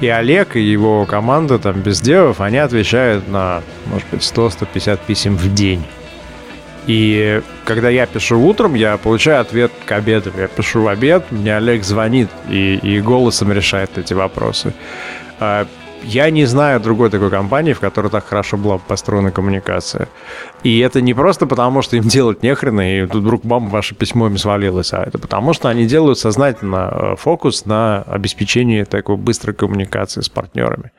[0.03, 5.39] и Олег, и его команда, там, без девов, они отвечают на, может быть, 100-150 писем
[5.39, 5.83] в день.
[6.87, 10.33] И когда я пишу утром, я получаю ответ к обеду.
[10.37, 14.73] Я пишу в обед, мне Олег звонит и, и голосом решает эти вопросы.
[15.39, 15.67] А,
[16.03, 20.09] я не знаю другой такой компании, в которой так хорошо была построена коммуникация.
[20.63, 24.27] И это не просто потому, что им делать нехрена, и тут вдруг бам, ваше письмо
[24.27, 29.55] им свалилось, а это потому, что они делают сознательно э, фокус на обеспечении такой быстрой
[29.55, 30.93] коммуникации с партнерами.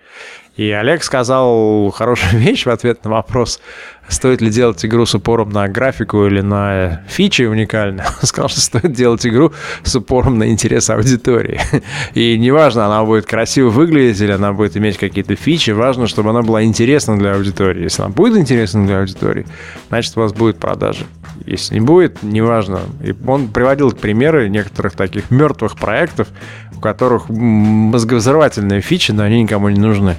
[0.57, 3.61] И Олег сказал хорошую вещь в ответ на вопрос,
[4.07, 8.05] стоит ли делать игру с упором на графику или на фичи уникальные.
[8.21, 9.53] Он сказал, что стоит делать игру
[9.83, 11.59] с упором на интерес аудитории.
[12.13, 16.41] И неважно, она будет красиво выглядеть или она будет иметь какие-то фичи, важно, чтобы она
[16.41, 17.83] была интересна для аудитории.
[17.83, 19.45] Если она будет интересна для аудитории,
[19.89, 21.05] значит, у вас будет продажи.
[21.45, 22.81] Если не будет, неважно.
[23.03, 26.27] И он приводил примеры некоторых таких мертвых проектов,
[26.75, 30.17] у которых мозговзрывательные фичи, но они никому не нужны.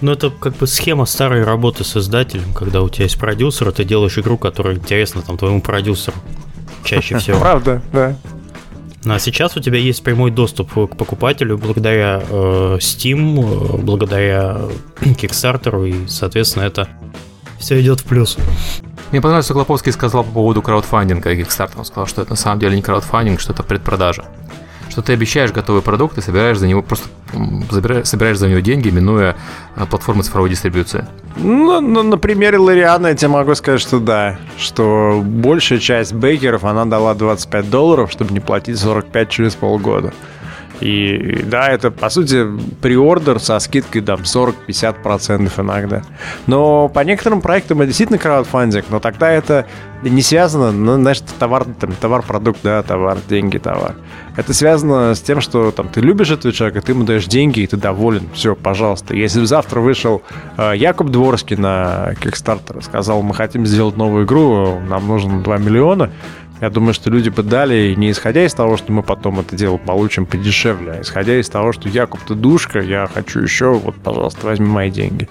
[0.00, 3.84] Ну, это как бы схема старой работы с издателем, когда у тебя есть продюсер, ты
[3.84, 6.16] делаешь игру, которая интересна там твоему продюсеру
[6.84, 7.38] чаще всего.
[7.40, 8.16] Правда, да.
[9.04, 14.60] Ну, а сейчас у тебя есть прямой доступ к покупателю благодаря э, Steam, э, благодаря
[15.00, 16.88] Kickstarter, и, соответственно, это
[17.62, 18.36] все идет в плюс.
[19.10, 21.78] Мне понравилось, что Клоповский сказал по поводу краудфандинга и Kickstarter.
[21.78, 24.24] Он сказал, что это на самом деле не краудфандинг, что это предпродажа
[24.92, 27.08] что ты обещаешь готовый продукт и собираешь за него просто
[27.70, 29.36] собираешь за него деньги, минуя
[29.74, 31.06] а, платформы цифровой дистрибуции.
[31.36, 36.64] Ну, ну, на примере Лориана я тебе могу сказать, что да, что большая часть бейкеров,
[36.64, 40.12] она дала 25 долларов, чтобы не платить 45 через полгода.
[40.82, 42.44] И да, это, по сути,
[42.80, 46.02] приордер со скидкой там 40-50% иногда.
[46.46, 49.66] Но по некоторым проектам это действительно краудфандинг, но тогда это
[50.02, 53.94] не связано, ну, знаешь, товар, там, товар-продукт, да, товар, деньги, товар.
[54.36, 57.66] Это связано с тем, что там ты любишь этого человека, ты ему даешь деньги, и
[57.66, 58.28] ты доволен.
[58.34, 59.14] Все, пожалуйста.
[59.14, 60.22] Если бы завтра вышел
[60.56, 66.10] э, Якуб Дворский на Kickstarter, сказал, мы хотим сделать новую игру, нам нужно 2 миллиона,
[66.62, 69.78] я думаю, что люди бы дали не исходя из того, что мы потом это дело
[69.78, 74.46] получим подешевле, а исходя из того, что Якуб, ты душка, я хочу еще, вот, пожалуйста,
[74.46, 75.28] возьми мои деньги.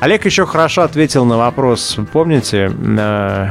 [0.00, 1.98] Олег еще хорошо ответил на вопрос.
[2.12, 3.50] Помните, э,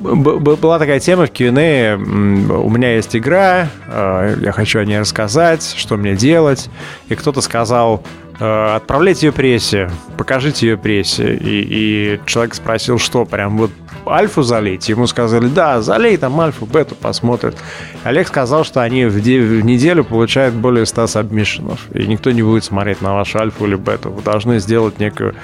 [0.00, 5.74] была такая тема в Q&A, у меня есть игра, э, я хочу о ней рассказать,
[5.76, 6.70] что мне делать.
[7.08, 8.02] И кто-то сказал,
[8.40, 9.88] э, отправляйте ее прессе,
[10.18, 11.36] покажите ее прессе.
[11.36, 13.70] И, и человек спросил, что, прям вот
[14.06, 14.88] альфу залить?
[14.88, 17.56] Ему сказали, да, залей там альфу, бету посмотрят.
[18.02, 22.42] Олег сказал, что они в, де- в неделю получают более 100 сабмишенов, и никто не
[22.42, 24.10] будет смотреть на вашу альфу или бету.
[24.10, 25.34] Вы должны сделать некую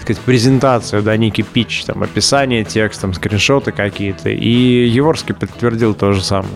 [0.00, 4.28] сказать, презентацию, да, некий питч, там, описание текстом, скриншоты какие-то.
[4.28, 6.52] И Еворский подтвердил то же самое.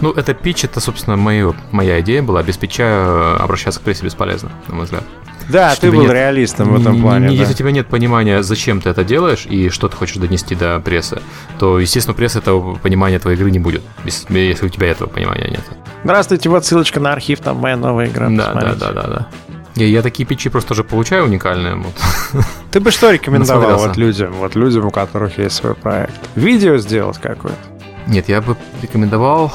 [0.00, 2.42] Ну, это питч, это, собственно, мою, моя идея была.
[2.42, 5.02] Без питча э, обращаться к прессе бесполезно, на мой взгляд.
[5.48, 7.28] Да, ты был нет, реалистом в этом плане.
[7.28, 7.50] Если да.
[7.50, 11.20] у тебя нет понимания, зачем ты это делаешь и что ты хочешь донести до прессы,
[11.58, 15.62] то, естественно, пресса этого понимания твоей игры не будет, если у тебя этого понимания нет.
[16.04, 18.28] Здравствуйте, вот ссылочка на архив, там моя новая игра.
[18.28, 19.28] Да, да, да, да, да.
[19.74, 21.76] Я, я такие пичи просто уже получаю уникальные.
[21.76, 21.94] Вот.
[22.72, 26.18] Ты бы что рекомендовал вот людям, вот людям, у которых есть свой проект?
[26.34, 27.58] Видео сделать какое-то?
[28.06, 29.52] Нет, я бы рекомендовал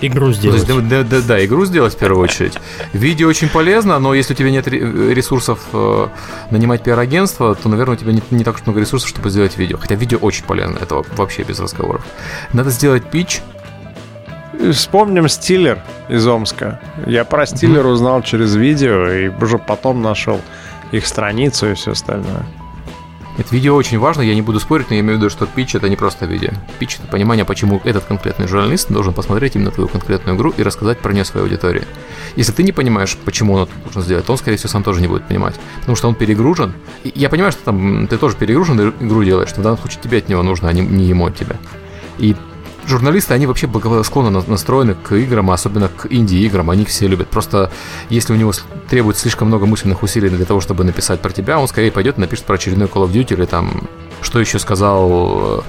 [0.00, 0.66] Игру сделать.
[0.66, 2.58] есть, да, да, да, игру сделать в первую очередь.
[2.92, 6.08] Видео очень полезно, но если у тебя нет ресурсов э,
[6.50, 9.78] нанимать пиар-агентство, то, наверное, у тебя не, не так уж много ресурсов, чтобы сделать видео.
[9.78, 12.04] Хотя видео очень полезно, это вообще без разговоров.
[12.52, 13.42] Надо сделать пич.
[14.72, 16.80] Вспомним Стиллер из Омска.
[17.06, 20.40] Я про Стиллер узнал через видео и уже потом нашел
[20.92, 22.44] их страницу и все остальное.
[23.38, 25.74] Это видео очень важно, я не буду спорить, но я имею в виду, что питч
[25.74, 26.50] это не просто видео.
[26.78, 30.98] Питч это понимание, почему этот конкретный журналист должен посмотреть именно твою конкретную игру и рассказать
[30.98, 31.84] про нее своей аудитории.
[32.36, 35.00] Если ты не понимаешь, почему он это должен сделать, то он, скорее всего, сам тоже
[35.00, 35.54] не будет понимать.
[35.80, 36.74] Потому что он перегружен.
[37.04, 40.18] И я понимаю, что там ты тоже перегружен игру делаешь, что в данном случае тебе
[40.18, 41.56] от него нужно, а не ему от тебя.
[42.18, 42.36] И
[42.90, 47.28] журналисты, они вообще благосклонно настроены к играм, а особенно к инди-играм, они их все любят.
[47.28, 47.70] Просто
[48.08, 48.52] если у него
[48.88, 52.20] требуется слишком много мысленных усилий для того, чтобы написать про тебя, он скорее пойдет и
[52.20, 53.88] напишет про очередной Call of Duty или там
[54.22, 55.64] что еще сказал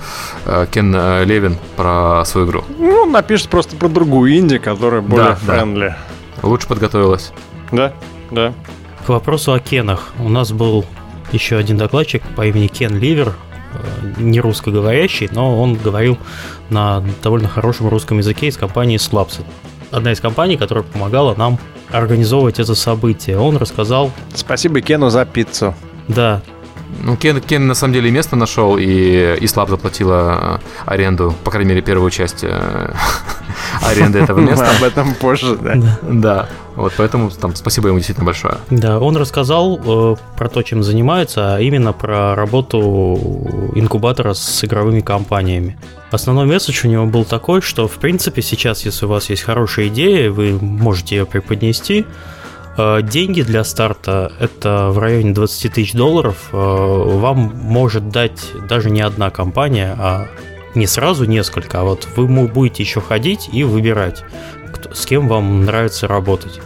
[0.46, 2.66] э, Кен э, Левин про свою игру?
[2.78, 5.96] Ну, напишет просто про другую инди, которая более да, friendly.
[6.42, 6.48] Да.
[6.48, 7.32] Лучше подготовилась.
[7.72, 7.94] Да,
[8.30, 8.54] да.
[9.06, 10.10] К вопросу о Кенах.
[10.20, 10.86] У нас был
[11.32, 13.51] еще один докладчик по имени Кен Ливер, Э,
[14.18, 16.18] не русскоговорящий, но он говорил
[16.70, 19.46] на довольно хорошем русском языке из компании Slapset.
[19.92, 21.60] Одна из компаний, которая помогала нам
[21.90, 23.38] организовывать это событие.
[23.38, 24.12] Он рассказал...
[24.34, 25.76] Спасибо Кену за пиццу.
[26.08, 26.42] Да,
[27.00, 31.52] ну, Кен, Кен на самом деле место нашел, и, и Слаб заплатила э, аренду, по
[31.52, 32.94] крайней мере, первую часть э,
[33.82, 34.70] аренды этого места.
[34.78, 36.00] Об этом позже, да.
[36.02, 38.58] Да, вот поэтому там спасибо ему действительно большое.
[38.70, 45.02] Да, он рассказал э, про то, чем занимается, а именно про работу инкубатора с игровыми
[45.02, 45.78] компаниями.
[46.12, 49.88] Основной месседж у него был такой, что в принципе сейчас, если у вас есть хорошая
[49.88, 52.06] идея, вы можете ее преподнести,
[52.78, 56.50] деньги для старта это в районе 20 тысяч долларов.
[56.52, 60.28] Э, вам может дать даже не одна компания, а
[60.74, 64.24] не сразу несколько, а вот вы будете еще ходить и выбирать,
[64.94, 66.62] с кем вам нравится работать.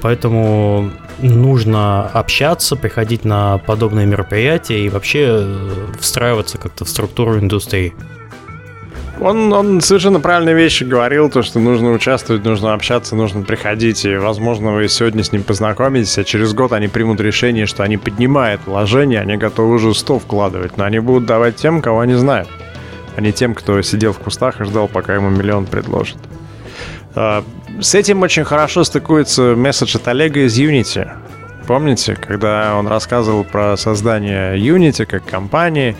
[0.00, 0.90] Поэтому
[1.20, 7.92] нужно общаться, приходить на подобные мероприятия и вообще э, встраиваться как-то в структуру индустрии.
[9.20, 14.16] Он, он совершенно правильные вещи говорил, то, что нужно участвовать, нужно общаться, нужно приходить, и,
[14.16, 18.62] возможно, вы сегодня с ним познакомитесь, а через год они примут решение, что они поднимают
[18.66, 22.48] вложения, они готовы уже 100 вкладывать, но они будут давать тем, кого они знают,
[23.14, 26.18] а не тем, кто сидел в кустах и ждал, пока ему миллион предложат.
[27.14, 27.44] А,
[27.80, 31.10] с этим очень хорошо стыкуется месседж от Олега из Unity.
[31.66, 35.96] Помните, когда он рассказывал про создание Unity как компании,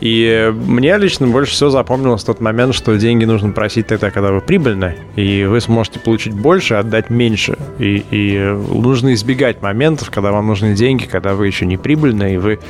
[0.00, 4.40] и мне лично больше всего запомнилось тот момент, что деньги нужно просить тогда, когда вы
[4.40, 7.58] прибыльны, и вы сможете получить больше, отдать меньше.
[7.78, 12.36] И, и нужно избегать моментов, когда вам нужны деньги, когда вы еще не прибыльны, и
[12.36, 12.60] вы,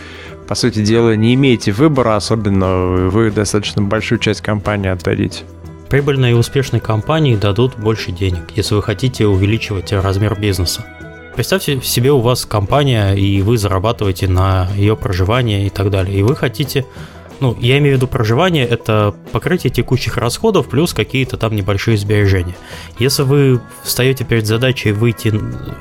[0.47, 5.45] по сути дела, не имеете выбора, особенно вы достаточно большую часть компании отдадите.
[5.91, 10.85] Прибыльные и успешные компании дадут больше денег, если вы хотите увеличивать размер бизнеса.
[11.35, 16.18] Представьте себе, у вас компания, и вы зарабатываете на ее проживание и так далее.
[16.18, 16.85] И вы хотите,
[17.41, 22.57] ну, я имею в виду проживание, это покрытие текущих расходов плюс какие-то там небольшие сбережения.
[22.99, 25.28] Если вы встаете перед задачей выйти,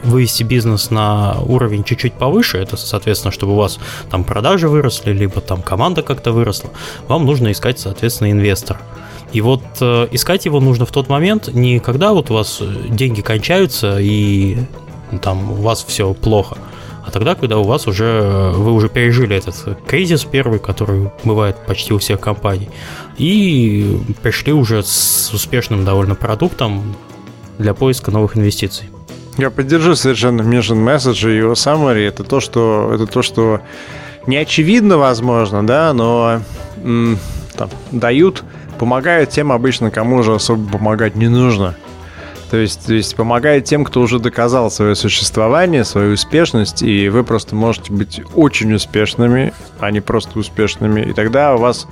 [0.04, 3.80] вывести бизнес на уровень чуть-чуть повыше, это, соответственно, чтобы у вас
[4.10, 6.70] там продажи выросли, либо там команда как-то выросла,
[7.08, 8.80] вам нужно искать, соответственно, инвестора.
[9.34, 13.22] И вот э, искать его нужно в тот момент, не когда вот у вас деньги
[13.22, 14.58] кончаются и
[15.22, 16.58] там у вас все плохо,
[17.08, 21.56] а тогда, когда у вас уже э, вы уже пережили этот кризис первый, который бывает
[21.66, 22.70] почти у всех компаний,
[23.18, 26.98] и пришли уже с успешным довольно продуктом
[27.58, 28.90] для поиска новых инвестиций.
[29.38, 32.06] Я поддержу совершенно Mission Message и его summary.
[32.06, 33.62] Это то, что, это то, что
[34.26, 36.42] не очевидно, возможно, да, но
[37.56, 38.44] там, дают
[38.78, 41.74] помогает тем обычно, кому же особо помогать не нужно.
[42.50, 47.24] То есть, то есть помогает тем, кто уже доказал свое существование, свою успешность, и вы
[47.24, 51.88] просто можете быть очень успешными, а не просто успешными, и тогда у вас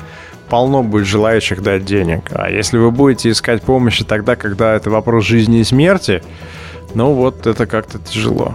[0.49, 2.30] полно будет желающих дать денег.
[2.32, 6.24] А если вы будете искать помощи тогда, когда это вопрос жизни и смерти,
[6.93, 8.53] ну вот это как-то тяжело.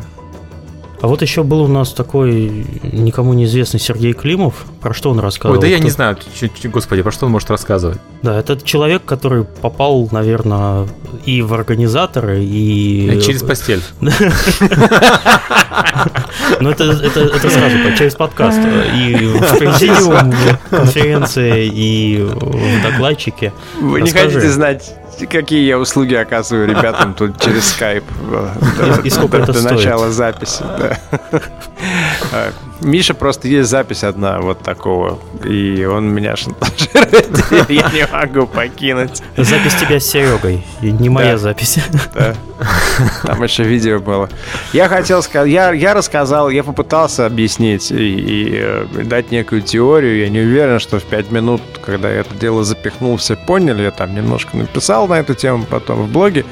[1.01, 4.67] А вот еще был у нас такой никому неизвестный Сергей Климов.
[4.81, 5.57] Про что он рассказывал?
[5.57, 5.85] Ой, да я Кто...
[5.85, 6.19] не знаю,
[6.65, 7.99] господи, про что он может рассказывать?
[8.23, 10.87] Да, это человек, который попал, наверное,
[11.25, 13.17] и в организаторы, и...
[13.17, 13.83] Э, через постель.
[16.61, 18.59] Ну, это, это, это сразу, через подкаст.
[18.95, 20.33] И в президиум
[20.71, 23.53] конференции, и в докладчике.
[23.81, 24.95] Вы не хотите знать
[25.27, 30.65] какие я услуги оказываю ребятам тут через скайп э, и сколько это до начала записи.
[32.33, 37.29] Э, Миша просто есть запись одна вот такого, и он меня шантажирует,
[37.69, 39.23] я не могу покинуть.
[39.37, 41.79] Запись тебя с Серегой, не моя запись.
[42.15, 42.35] Да.
[43.23, 44.29] Там еще видео было.
[44.73, 50.19] Я хотел сказать, я, я рассказал, я попытался объяснить и, и э, дать некую теорию.
[50.19, 53.83] Я не уверен, что в пять минут, когда я это дело запихнул, все поняли.
[53.83, 56.45] Я там немножко написал на эту тему потом в блоге.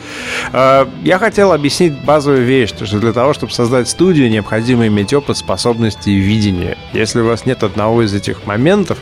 [0.53, 5.37] Э, я хотел объяснить базовую вещь, что для того, чтобы создать студию, необходимо иметь опыт,
[5.37, 6.77] способности и видение.
[6.93, 8.99] Если у вас нет одного из этих моментов,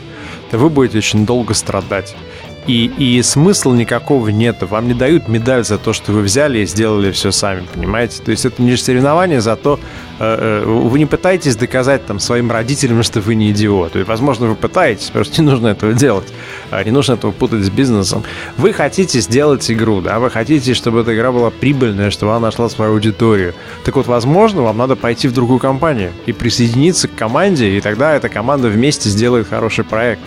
[0.51, 2.15] то вы будете очень долго страдать.
[2.67, 4.57] И, и смысла никакого нет.
[4.61, 8.21] Вам не дают медаль за то, что вы взяли и сделали все сами, понимаете?
[8.21, 9.79] То есть это не соревнование за то,
[10.19, 13.95] э, э, вы не пытаетесь доказать там своим родителям, что вы не идиот.
[13.95, 16.27] И, возможно, вы пытаетесь, просто не нужно этого делать.
[16.69, 18.23] А, не нужно этого путать с бизнесом.
[18.57, 22.67] Вы хотите сделать игру, да, вы хотите, чтобы эта игра была прибыльная, чтобы она нашла
[22.67, 23.53] свою аудиторию.
[23.85, 28.13] Так вот, возможно, вам надо пойти в другую компанию и присоединиться к команде, и тогда
[28.13, 30.19] эта команда вместе сделает хороший проект.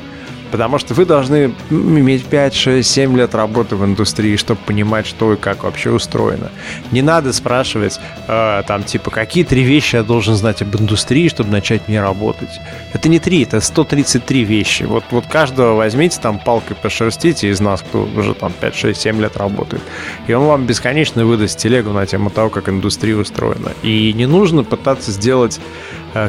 [0.51, 5.33] Потому что вы должны иметь 5, 6, 7 лет работы в индустрии, чтобы понимать, что
[5.33, 6.51] и как вообще устроено.
[6.91, 11.51] Не надо спрашивать, э, там, типа, какие три вещи я должен знать об индустрии, чтобы
[11.51, 12.61] начать не работать.
[12.93, 14.85] Это не три, это 133 вещи.
[14.85, 19.21] Вот, вот каждого возьмите, там, палкой пошерстите из нас, кто уже там 5, 6, 7
[19.21, 19.83] лет работает.
[20.27, 23.73] И он вам бесконечно выдаст телегу на тему того, как индустрия устроена.
[23.83, 25.61] И не нужно пытаться сделать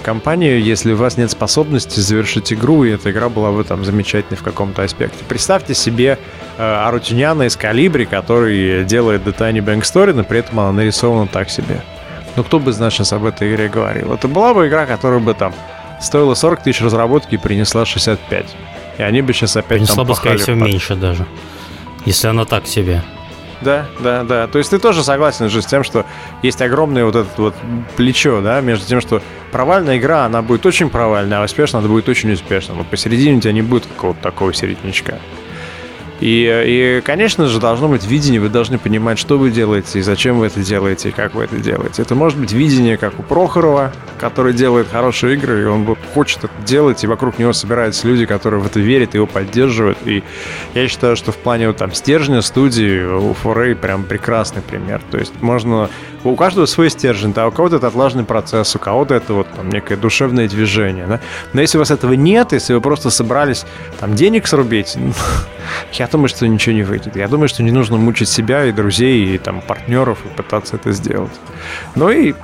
[0.04, 4.38] компанию, если у вас нет способности завершить игру, и эта игра была бы там замечательной
[4.38, 5.24] в каком-то аспекте.
[5.28, 6.20] Представьте себе
[6.58, 11.50] э, Арутюняна из Калибри, который делает Detani Bank Story, но при этом она нарисована так
[11.50, 11.82] себе.
[12.36, 14.14] Ну, кто бы, значит, об этой игре говорил?
[14.14, 15.54] Это была бы игра, которая бы там
[16.00, 18.46] стоила 40 тысяч разработки и принесла 65.
[18.98, 21.26] И они бы сейчас опять принесла там бы, скорее всего, меньше даже.
[22.06, 23.02] Если она так себе.
[23.62, 24.48] Да, да, да.
[24.48, 26.06] То есть ты тоже согласен же с тем, что
[26.42, 27.56] есть огромное вот это вот
[27.96, 32.10] плечо, да, между тем, что провальная игра, она будет очень провальная, а успешная она будет
[32.10, 32.78] очень успешной.
[32.78, 35.20] Но посередине у тебя не будет какого-то такого середнячка.
[36.22, 40.38] И, и, конечно же, должно быть видение, вы должны понимать, что вы делаете, и зачем
[40.38, 42.04] вы это делаете, и как вы это делаете.
[42.04, 46.54] Это может быть видение, как у Прохорова, который делает хорошие игры, и он хочет это
[46.64, 49.98] делать, и вокруг него собираются люди, которые в это верят, его поддерживают.
[50.06, 50.24] И
[50.76, 55.02] я считаю, что в плане вот, там стержня студии у Форей прям прекрасный пример.
[55.10, 55.90] То есть можно...
[56.24, 59.70] У каждого свой стержень, да, у кого-то это отлаженный процесс, у кого-то это вот там
[59.70, 61.20] некое душевное движение, да.
[61.54, 63.66] Но если у вас этого нет, если вы просто собрались
[64.00, 64.96] там денег срубить,
[65.94, 67.16] я думаю, что ничего не выйдет.
[67.16, 70.92] Я думаю, что не нужно мучить себя и друзей, и там партнеров, и пытаться это
[70.92, 71.32] сделать.
[71.96, 72.36] Ну и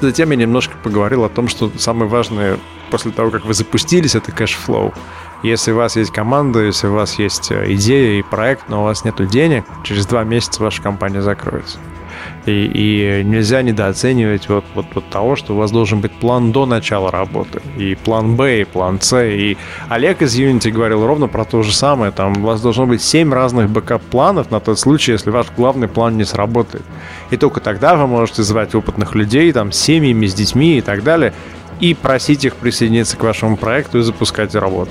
[0.00, 2.58] затем я немножко поговорил о том, что самое важное
[2.90, 4.94] после того, как вы запустились, это cash flow.
[5.42, 8.84] Если у вас есть команда, если у вас есть э, идея и проект, но у
[8.84, 11.78] вас нет денег, через два месяца ваша компания закроется.
[12.44, 16.66] И, и нельзя недооценивать вот, вот, вот того, что у вас должен быть план до
[16.66, 17.62] начала работы.
[17.78, 19.24] И план Б, и план С.
[19.24, 19.56] И
[19.88, 22.10] Олег из Unity говорил ровно про то же самое.
[22.10, 26.16] Там у вас должно быть 7 разных бэкап-планов на тот случай, если ваш главный план
[26.16, 26.82] не сработает.
[27.30, 31.04] И только тогда вы можете звать опытных людей, там, с семьями, с детьми и так
[31.04, 31.32] далее,
[31.78, 34.90] и просить их присоединиться к вашему проекту и запускать работу.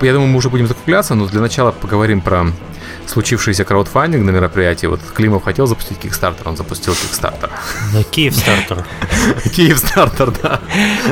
[0.00, 2.46] Я думаю, мы уже будем закругляться, но для начала поговорим про
[3.10, 4.86] случившийся краудфандинг на мероприятии.
[4.86, 7.50] Вот Климов хотел запустить Kickstarter, он запустил Kickstarter.
[7.92, 8.84] Да, Киевстартер.
[9.54, 10.60] Киевстартер, да.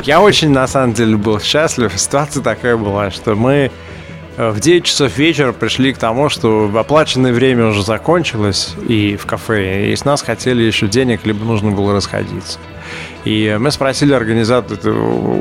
[0.03, 1.91] Я очень, на самом деле, был счастлив.
[1.95, 3.71] Ситуация такая была, что мы
[4.37, 9.25] э, в 9 часов вечера пришли к тому, что оплаченное время уже закончилось и в
[9.25, 12.59] кафе, и с нас хотели еще денег, либо нужно было расходиться.
[13.25, 14.85] И мы спросили организаторов,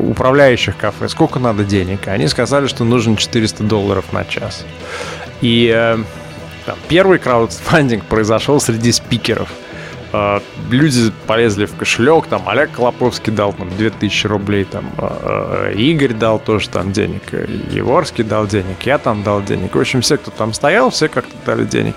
[0.09, 2.09] управляющих кафе, сколько надо денег.
[2.09, 4.67] Они сказали, что нужно 400 долларов на час.
[5.41, 5.99] И э,
[6.69, 9.49] там, первый краудфандинг произошел среди спикеров.
[10.13, 16.15] Uh, люди полезли в кошелек, там Олег Колоповский дал там 2000 рублей, там uh, Игорь
[16.15, 17.23] дал тоже там денег,
[17.71, 19.75] Еворский дал денег, я там дал денег.
[19.75, 21.97] В общем, все, кто там стоял, все как-то дали денег.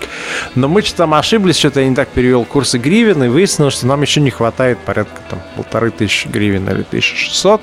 [0.54, 3.86] Но мы что-то там ошиблись, что-то я не так перевел курсы гривен, и выяснилось, что
[3.86, 7.60] нам еще не хватает порядка там полторы тысячи гривен или 1600.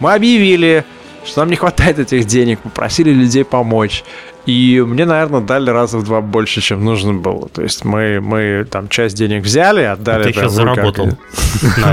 [0.00, 0.84] Мы объявили,
[1.24, 4.04] что нам не хватает этих денег, попросили людей помочь.
[4.48, 7.50] И мне, наверное, дали раза в два больше, чем нужно было.
[7.50, 10.22] То есть мы, мы там часть денег взяли, отдали...
[10.22, 11.10] Ты сейчас заработал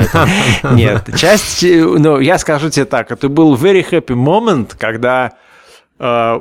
[0.71, 1.63] Нет, часть...
[1.63, 5.33] Ну, я скажу тебе так, это был very happy moment, когда
[5.99, 6.39] э,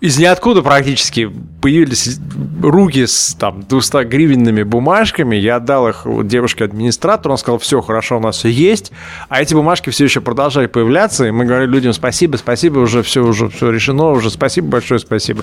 [0.00, 1.32] из ниоткуда практически
[1.66, 2.20] появились
[2.62, 5.34] руки с там 200 гривенными бумажками.
[5.34, 8.92] Я отдал их девушке-администратору, он сказал, все, хорошо, у нас все есть.
[9.28, 13.24] А эти бумажки все еще продолжали появляться, и мы говорили людям спасибо, спасибо, уже все,
[13.24, 15.42] уже все решено, уже спасибо, большое спасибо.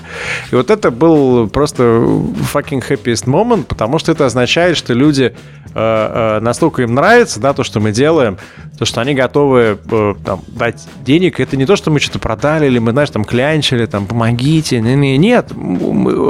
[0.50, 5.28] И вот это был просто fucking happiest moment, потому что это означает, что люди э,
[5.74, 8.38] э, настолько им нравится, да, то, что мы делаем,
[8.78, 11.38] то, что они готовы э, там, дать денег.
[11.38, 14.80] Это не то, что мы что-то продали, или мы, знаешь, там клянчили, там, помоги помогите.
[14.80, 15.52] Нет,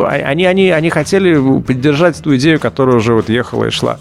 [0.06, 3.98] они, они, они хотели поддержать ту идею, которая уже вот ехала и шла.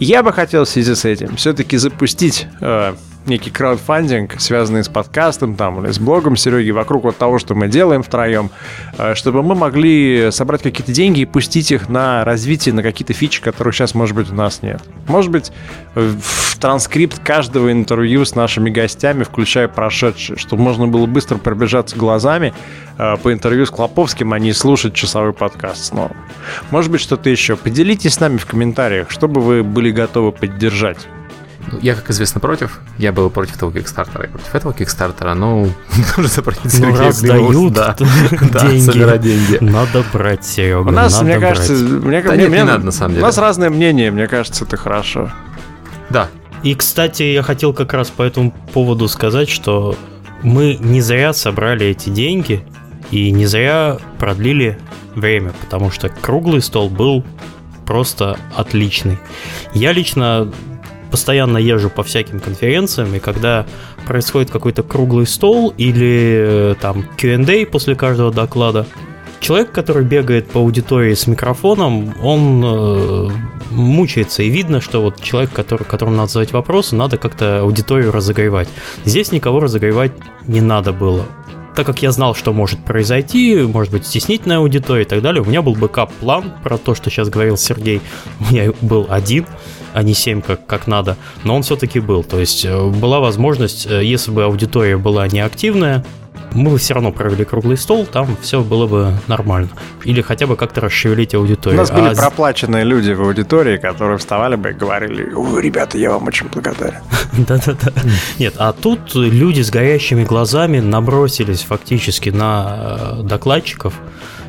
[0.00, 2.94] Я бы хотел в связи с этим все-таки запустить э,
[3.26, 7.68] некий краудфандинг, связанный с подкастом там, или с блогом Сереги, вокруг вот того, что мы
[7.68, 8.50] делаем втроем,
[8.98, 13.40] э, чтобы мы могли собрать какие-то деньги и пустить их на развитие, на какие-то фичи,
[13.40, 14.82] которых сейчас, может быть, у нас нет.
[15.06, 15.52] Может быть,
[15.94, 22.52] в транскрипт каждого интервью с нашими гостями, включая прошедшие, чтобы можно было быстро пробежаться глазами
[22.98, 26.14] э, по интервью с Клоповским, а не слушать часовой подкаст снова.
[26.70, 27.56] Может быть, что-то еще.
[27.56, 31.06] Поделитесь с нами в комментариях, что бы вы были готовы поддержать.
[31.72, 32.80] Ну, я, как известно, против.
[32.98, 35.68] Я был против того Кикстартера и против этого Кикстартера, но
[36.16, 39.58] нужно запросить Сергея ну, раз дают да, деньги, собирать деньги.
[39.60, 41.56] Надо брать, Серега, У нас, надо мне брать.
[41.58, 43.22] кажется, мне, да мне, нет, мне, не надо, на самом деле.
[43.22, 45.30] У нас разное мнение, мне кажется, это хорошо.
[46.10, 46.28] Да.
[46.62, 49.96] И, кстати, я хотел как раз по этому поводу сказать, что
[50.42, 52.64] мы не зря собрали эти деньги
[53.10, 54.78] и не зря продлили
[55.14, 57.24] время, потому что круглый стол был
[57.86, 59.18] просто отличный.
[59.74, 60.50] Я лично
[61.14, 63.66] постоянно езжу по всяким конференциям, и когда
[64.04, 68.84] происходит какой-то круглый стол или э, там Q&A после каждого доклада,
[69.38, 73.28] человек, который бегает по аудитории с микрофоном, он э,
[73.70, 78.66] мучается, и видно, что вот человек, который, которому надо задать вопросы, надо как-то аудиторию разогревать.
[79.04, 80.10] Здесь никого разогревать
[80.48, 81.26] не надо было.
[81.74, 85.44] Так как я знал, что может произойти, может быть, стеснительная аудитория и так далее, у
[85.44, 88.00] меня был backup-план про то, что сейчас говорил Сергей.
[88.40, 89.46] У меня был один,
[89.92, 92.22] а не 7, как, как надо, но он все-таки был.
[92.22, 96.04] То есть э, была возможность, э, если бы аудитория была неактивная,
[96.52, 99.70] мы бы все равно провели круглый стол, там все было бы нормально.
[100.04, 101.78] Или хотя бы как-то расшевелить аудиторию.
[101.78, 105.62] У нас были А с- проплаченные люди в аудитории, которые вставали бы и говорили, «Ой,
[105.62, 107.00] ребята, я вам очень благодарен.
[107.32, 107.92] Да-да-да.
[108.38, 113.94] Нет, а тут люди с горящими глазами набросились фактически на э, докладчиков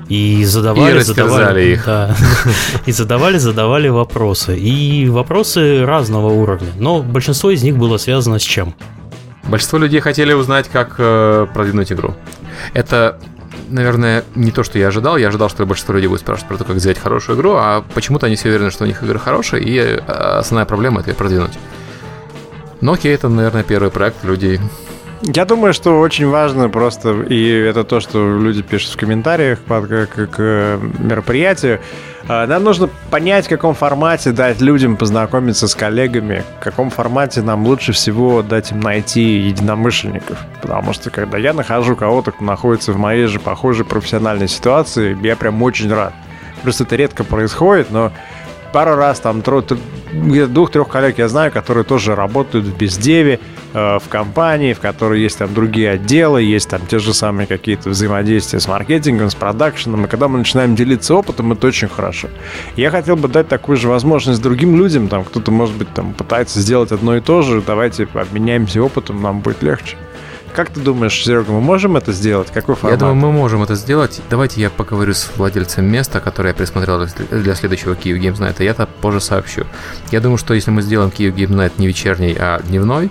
[0.08, 1.86] и задавали, И задавали, их.
[1.88, 2.16] да.
[2.86, 4.56] и задавали, задавали вопросы.
[4.56, 8.76] И вопросы разного уровня, но большинство из них было связано с чем?
[9.48, 12.16] Большинство людей хотели узнать, как э, продвинуть игру.
[12.74, 13.20] Это,
[13.70, 15.18] наверное, не то, что я ожидал.
[15.18, 18.26] Я ожидал, что большинство людей будет спрашивать про то, как сделать хорошую игру, а почему-то
[18.26, 21.54] они все уверены, что у них игры хорошие, и э, основная проблема— это ее продвинуть.
[22.82, 24.24] Но окей, это, наверное, первый проект.
[24.24, 24.60] Люди
[25.28, 30.08] Я думаю, что очень важно просто, и это то, что люди пишут в комментариях к,
[30.08, 31.80] к- к мероприятию,
[32.28, 37.42] э, нам нужно понять, в каком формате дать людям познакомиться с коллегами, в каком формате
[37.42, 40.38] нам лучше всего дать им найти единомышленников.
[40.62, 45.36] Потому что когда я нахожу кого-то, кто находится в моей же похожей профессиональной ситуации, я
[45.36, 46.14] прям очень рад.
[46.62, 48.12] Просто это редко происходит, но
[48.74, 53.40] пару раз там двух-трех коллег я знаю, которые тоже работают в бездеве,
[53.76, 58.62] в компании, в которой есть там другие отделы, есть там те же самые какие-то взаимодействия
[58.62, 62.30] с маркетингом, с продакшеном, и когда мы начинаем делиться опытом, это очень хорошо.
[62.78, 66.62] Я хотел бы дать такую же возможность другим людям, там кто-то, может быть, там пытается
[66.62, 69.98] сделать одно и то же, давайте обменяемся опытом, нам будет легче.
[70.56, 72.50] Как ты думаешь, Серега, мы можем это сделать?
[72.52, 72.94] Какой формат?
[72.94, 74.22] Я думаю, мы можем это сделать.
[74.30, 78.64] Давайте я поговорю с владельцем места, которое я присмотрел для- следующего Киев Games Night, и
[78.64, 79.66] я это позже сообщу.
[80.12, 83.10] Я думаю, что если мы сделаем Киев Games Night не вечерний, а дневной,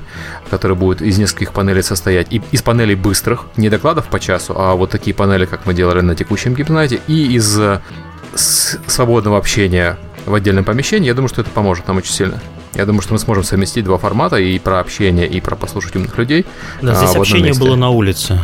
[0.50, 4.74] который будет из нескольких панелей состоять, и из панелей быстрых, не докладов по часу, а
[4.74, 7.80] вот такие панели, как мы делали на текущем Night, и из э,
[8.34, 12.40] свободного общения в отдельном помещении, я думаю, что это поможет нам очень сильно.
[12.74, 16.16] Я думаю, что мы сможем совместить два формата, и про общение, и про послушать умных
[16.18, 16.44] людей.
[16.82, 17.62] Да, а, здесь одном общение месте.
[17.62, 18.40] было на улице.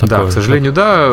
[0.00, 0.30] Да, Такое.
[0.30, 1.10] к сожалению, да.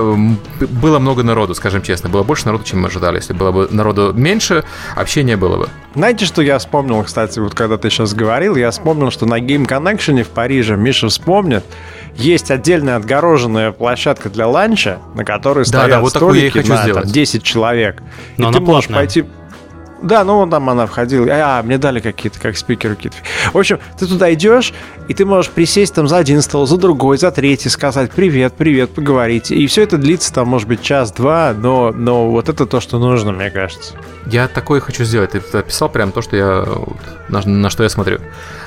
[0.81, 2.09] Было много народу, скажем честно.
[2.09, 3.17] Было больше народу, чем мы ожидали.
[3.17, 4.63] Если было бы народу меньше,
[4.95, 5.69] общения было бы.
[5.93, 9.67] Знаете, что я вспомнил, кстати, вот когда ты сейчас говорил, я вспомнил, что на Game
[9.67, 11.65] Connection в Париже, Миша вспомнит,
[12.15, 16.67] есть отдельная отгороженная площадка для ланча, на которой стоят да, вот такую я и столики
[16.67, 17.11] хочу на там, сделать.
[17.11, 18.01] 10 человек.
[18.37, 18.97] Но и она ты можешь платная.
[18.99, 19.25] пойти...
[20.01, 21.27] Да, ну вон там она входила.
[21.29, 23.17] А, мне дали какие-то, как спикеры какие-то.
[23.53, 24.73] В общем, ты туда идешь,
[25.07, 28.91] и ты можешь присесть там за один стол, за другой, за третий, сказать привет, привет,
[28.91, 29.51] поговорить.
[29.51, 33.31] И все это длится там, может быть, час-два, но, но вот это то, что нужно,
[33.31, 33.95] мне кажется.
[34.25, 35.31] Я такое хочу сделать.
[35.31, 36.65] Ты описал прям то, что я
[37.29, 38.19] на, на что я смотрю.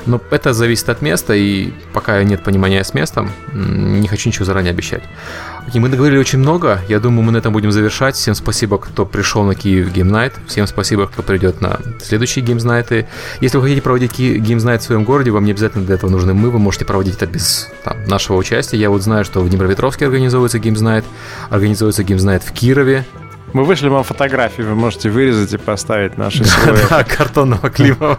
[0.07, 4.71] Но это зависит от места, и пока нет понимания с местом, не хочу ничего заранее
[4.71, 5.03] обещать.
[5.71, 6.81] Окей, мы договорили очень много.
[6.89, 8.17] Я думаю, мы на этом будем завершать.
[8.17, 10.33] Всем спасибо, кто пришел на Киев Game Night.
[10.49, 13.07] Всем спасибо, кто придет на следующие Games Night.
[13.41, 16.11] Если вы хотите проводить Ки- Games Night в своем городе, вам не обязательно для этого
[16.11, 16.51] нужны мы.
[16.51, 18.79] Вы можете проводить это без там, нашего участия.
[18.79, 21.05] Я вот знаю, что в Днепропетровске организуется Games Night,
[21.51, 23.05] организуется Games Night в Кирове.
[23.53, 26.45] Мы вышли вам фотографии, вы можете вырезать и поставить наши.
[26.91, 28.19] Да, картонного Климова.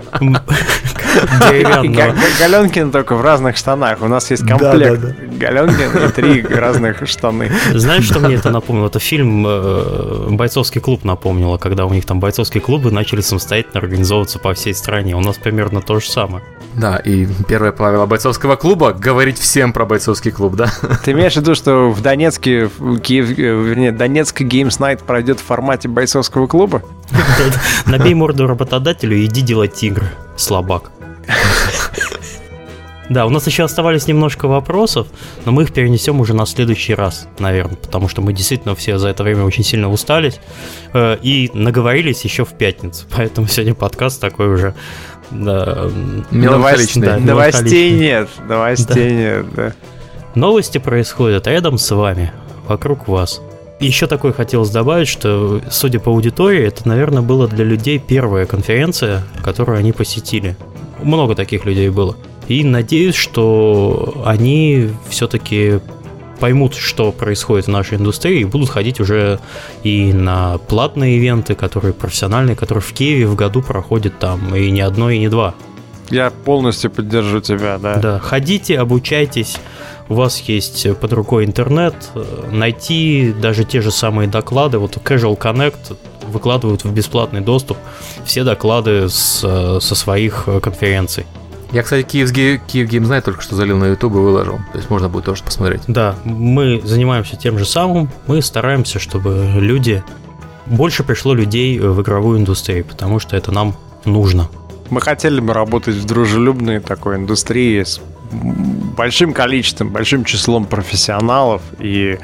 [1.50, 1.94] Деревянного.
[1.94, 4.02] Га- Га- Галенкин только в разных штанах.
[4.02, 5.02] У нас есть комплект
[5.40, 7.52] Галенкин и три разных штаны.
[7.74, 8.88] Знаешь, что мне это напомнило?
[8.88, 14.40] Это фильм э, «Бойцовский клуб» напомнило, когда у них там бойцовские клубы начали самостоятельно организовываться
[14.40, 15.16] по всей стране.
[15.16, 16.44] У нас примерно то же самое.
[16.74, 20.72] Да, и первое правило бойцовского клуба— говорить всем про бойцовский клуб, да?
[21.04, 25.40] Ты имеешь в виду, что в Донецке, в Киев, э, вернее, Донецк Games Night пройдет
[25.42, 26.82] в формате бойцовского клуба?
[27.86, 30.06] Набей морду работодателю и иди делать игры,
[30.38, 30.92] слабак.
[33.12, 35.08] Да, у нас еще оставались немножко вопросов,
[35.44, 39.10] но мы их перенесем уже на следующий раз, наверное, потому что мы действительно все за
[39.10, 40.40] это время очень сильно устались
[40.94, 44.76] э, и наговорились еще в пятницу, поэтому сегодня подкаст такой уже
[45.30, 45.90] да,
[46.32, 47.06] Меланхоличный.
[47.06, 49.74] да, Новостей нет, новостей нет, да.
[50.36, 52.32] Новости происходят рядом с вами,
[52.66, 53.42] вокруг вас.
[53.82, 59.24] Еще такое хотелось добавить, что, судя по аудитории, это, наверное, было для людей первая конференция,
[59.44, 60.56] которую они посетили.
[61.02, 62.16] Много таких людей было.
[62.48, 65.80] И надеюсь, что они все-таки
[66.40, 69.40] поймут, что происходит в нашей индустрии, и будут ходить уже
[69.84, 74.82] и на платные ивенты, которые профессиональные, которые в Киеве в году проходят там и не
[74.82, 75.54] одно, и не два.
[76.12, 77.96] Я полностью поддержу тебя, да.
[77.96, 79.58] Да, ходите, обучайтесь.
[80.10, 84.78] У вас есть под рукой интернет, э, найти даже те же самые доклады.
[84.78, 85.96] Вот Casual Connect
[86.28, 87.78] выкладывают в бесплатный доступ
[88.26, 91.26] все доклады с, э, со своих э, конференций.
[91.72, 94.60] Я, кстати, Киев, Киев Night только что залил на YouTube и выложил.
[94.74, 95.84] То есть можно будет тоже посмотреть.
[95.88, 98.10] Да, мы занимаемся тем же самым.
[98.28, 100.04] Мы стараемся, чтобы люди
[100.66, 104.50] больше пришло людей в игровую индустрию, потому что это нам нужно.
[104.92, 108.02] Мы хотели бы работать в дружелюбной такой индустрии с
[108.32, 112.20] большим количеством, большим числом профессионалов, и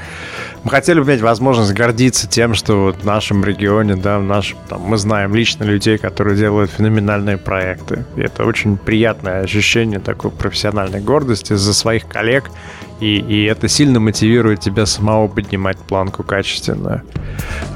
[0.66, 4.58] мы хотели бы иметь возможность гордиться тем, что вот в нашем регионе, да, в нашем,
[4.68, 8.06] там, мы знаем лично людей, которые делают феноменальные проекты.
[8.18, 12.52] И это очень приятное ощущение такой профессиональной гордости за своих коллег,
[13.00, 17.02] и, и это сильно мотивирует тебя самого поднимать планку качественно.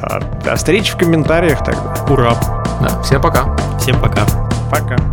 [0.01, 1.95] А, до встречи в комментариях тогда.
[2.09, 2.35] Ура!
[2.81, 3.55] Да, всем пока.
[3.77, 4.51] Всем пока.
[4.72, 5.11] Пока.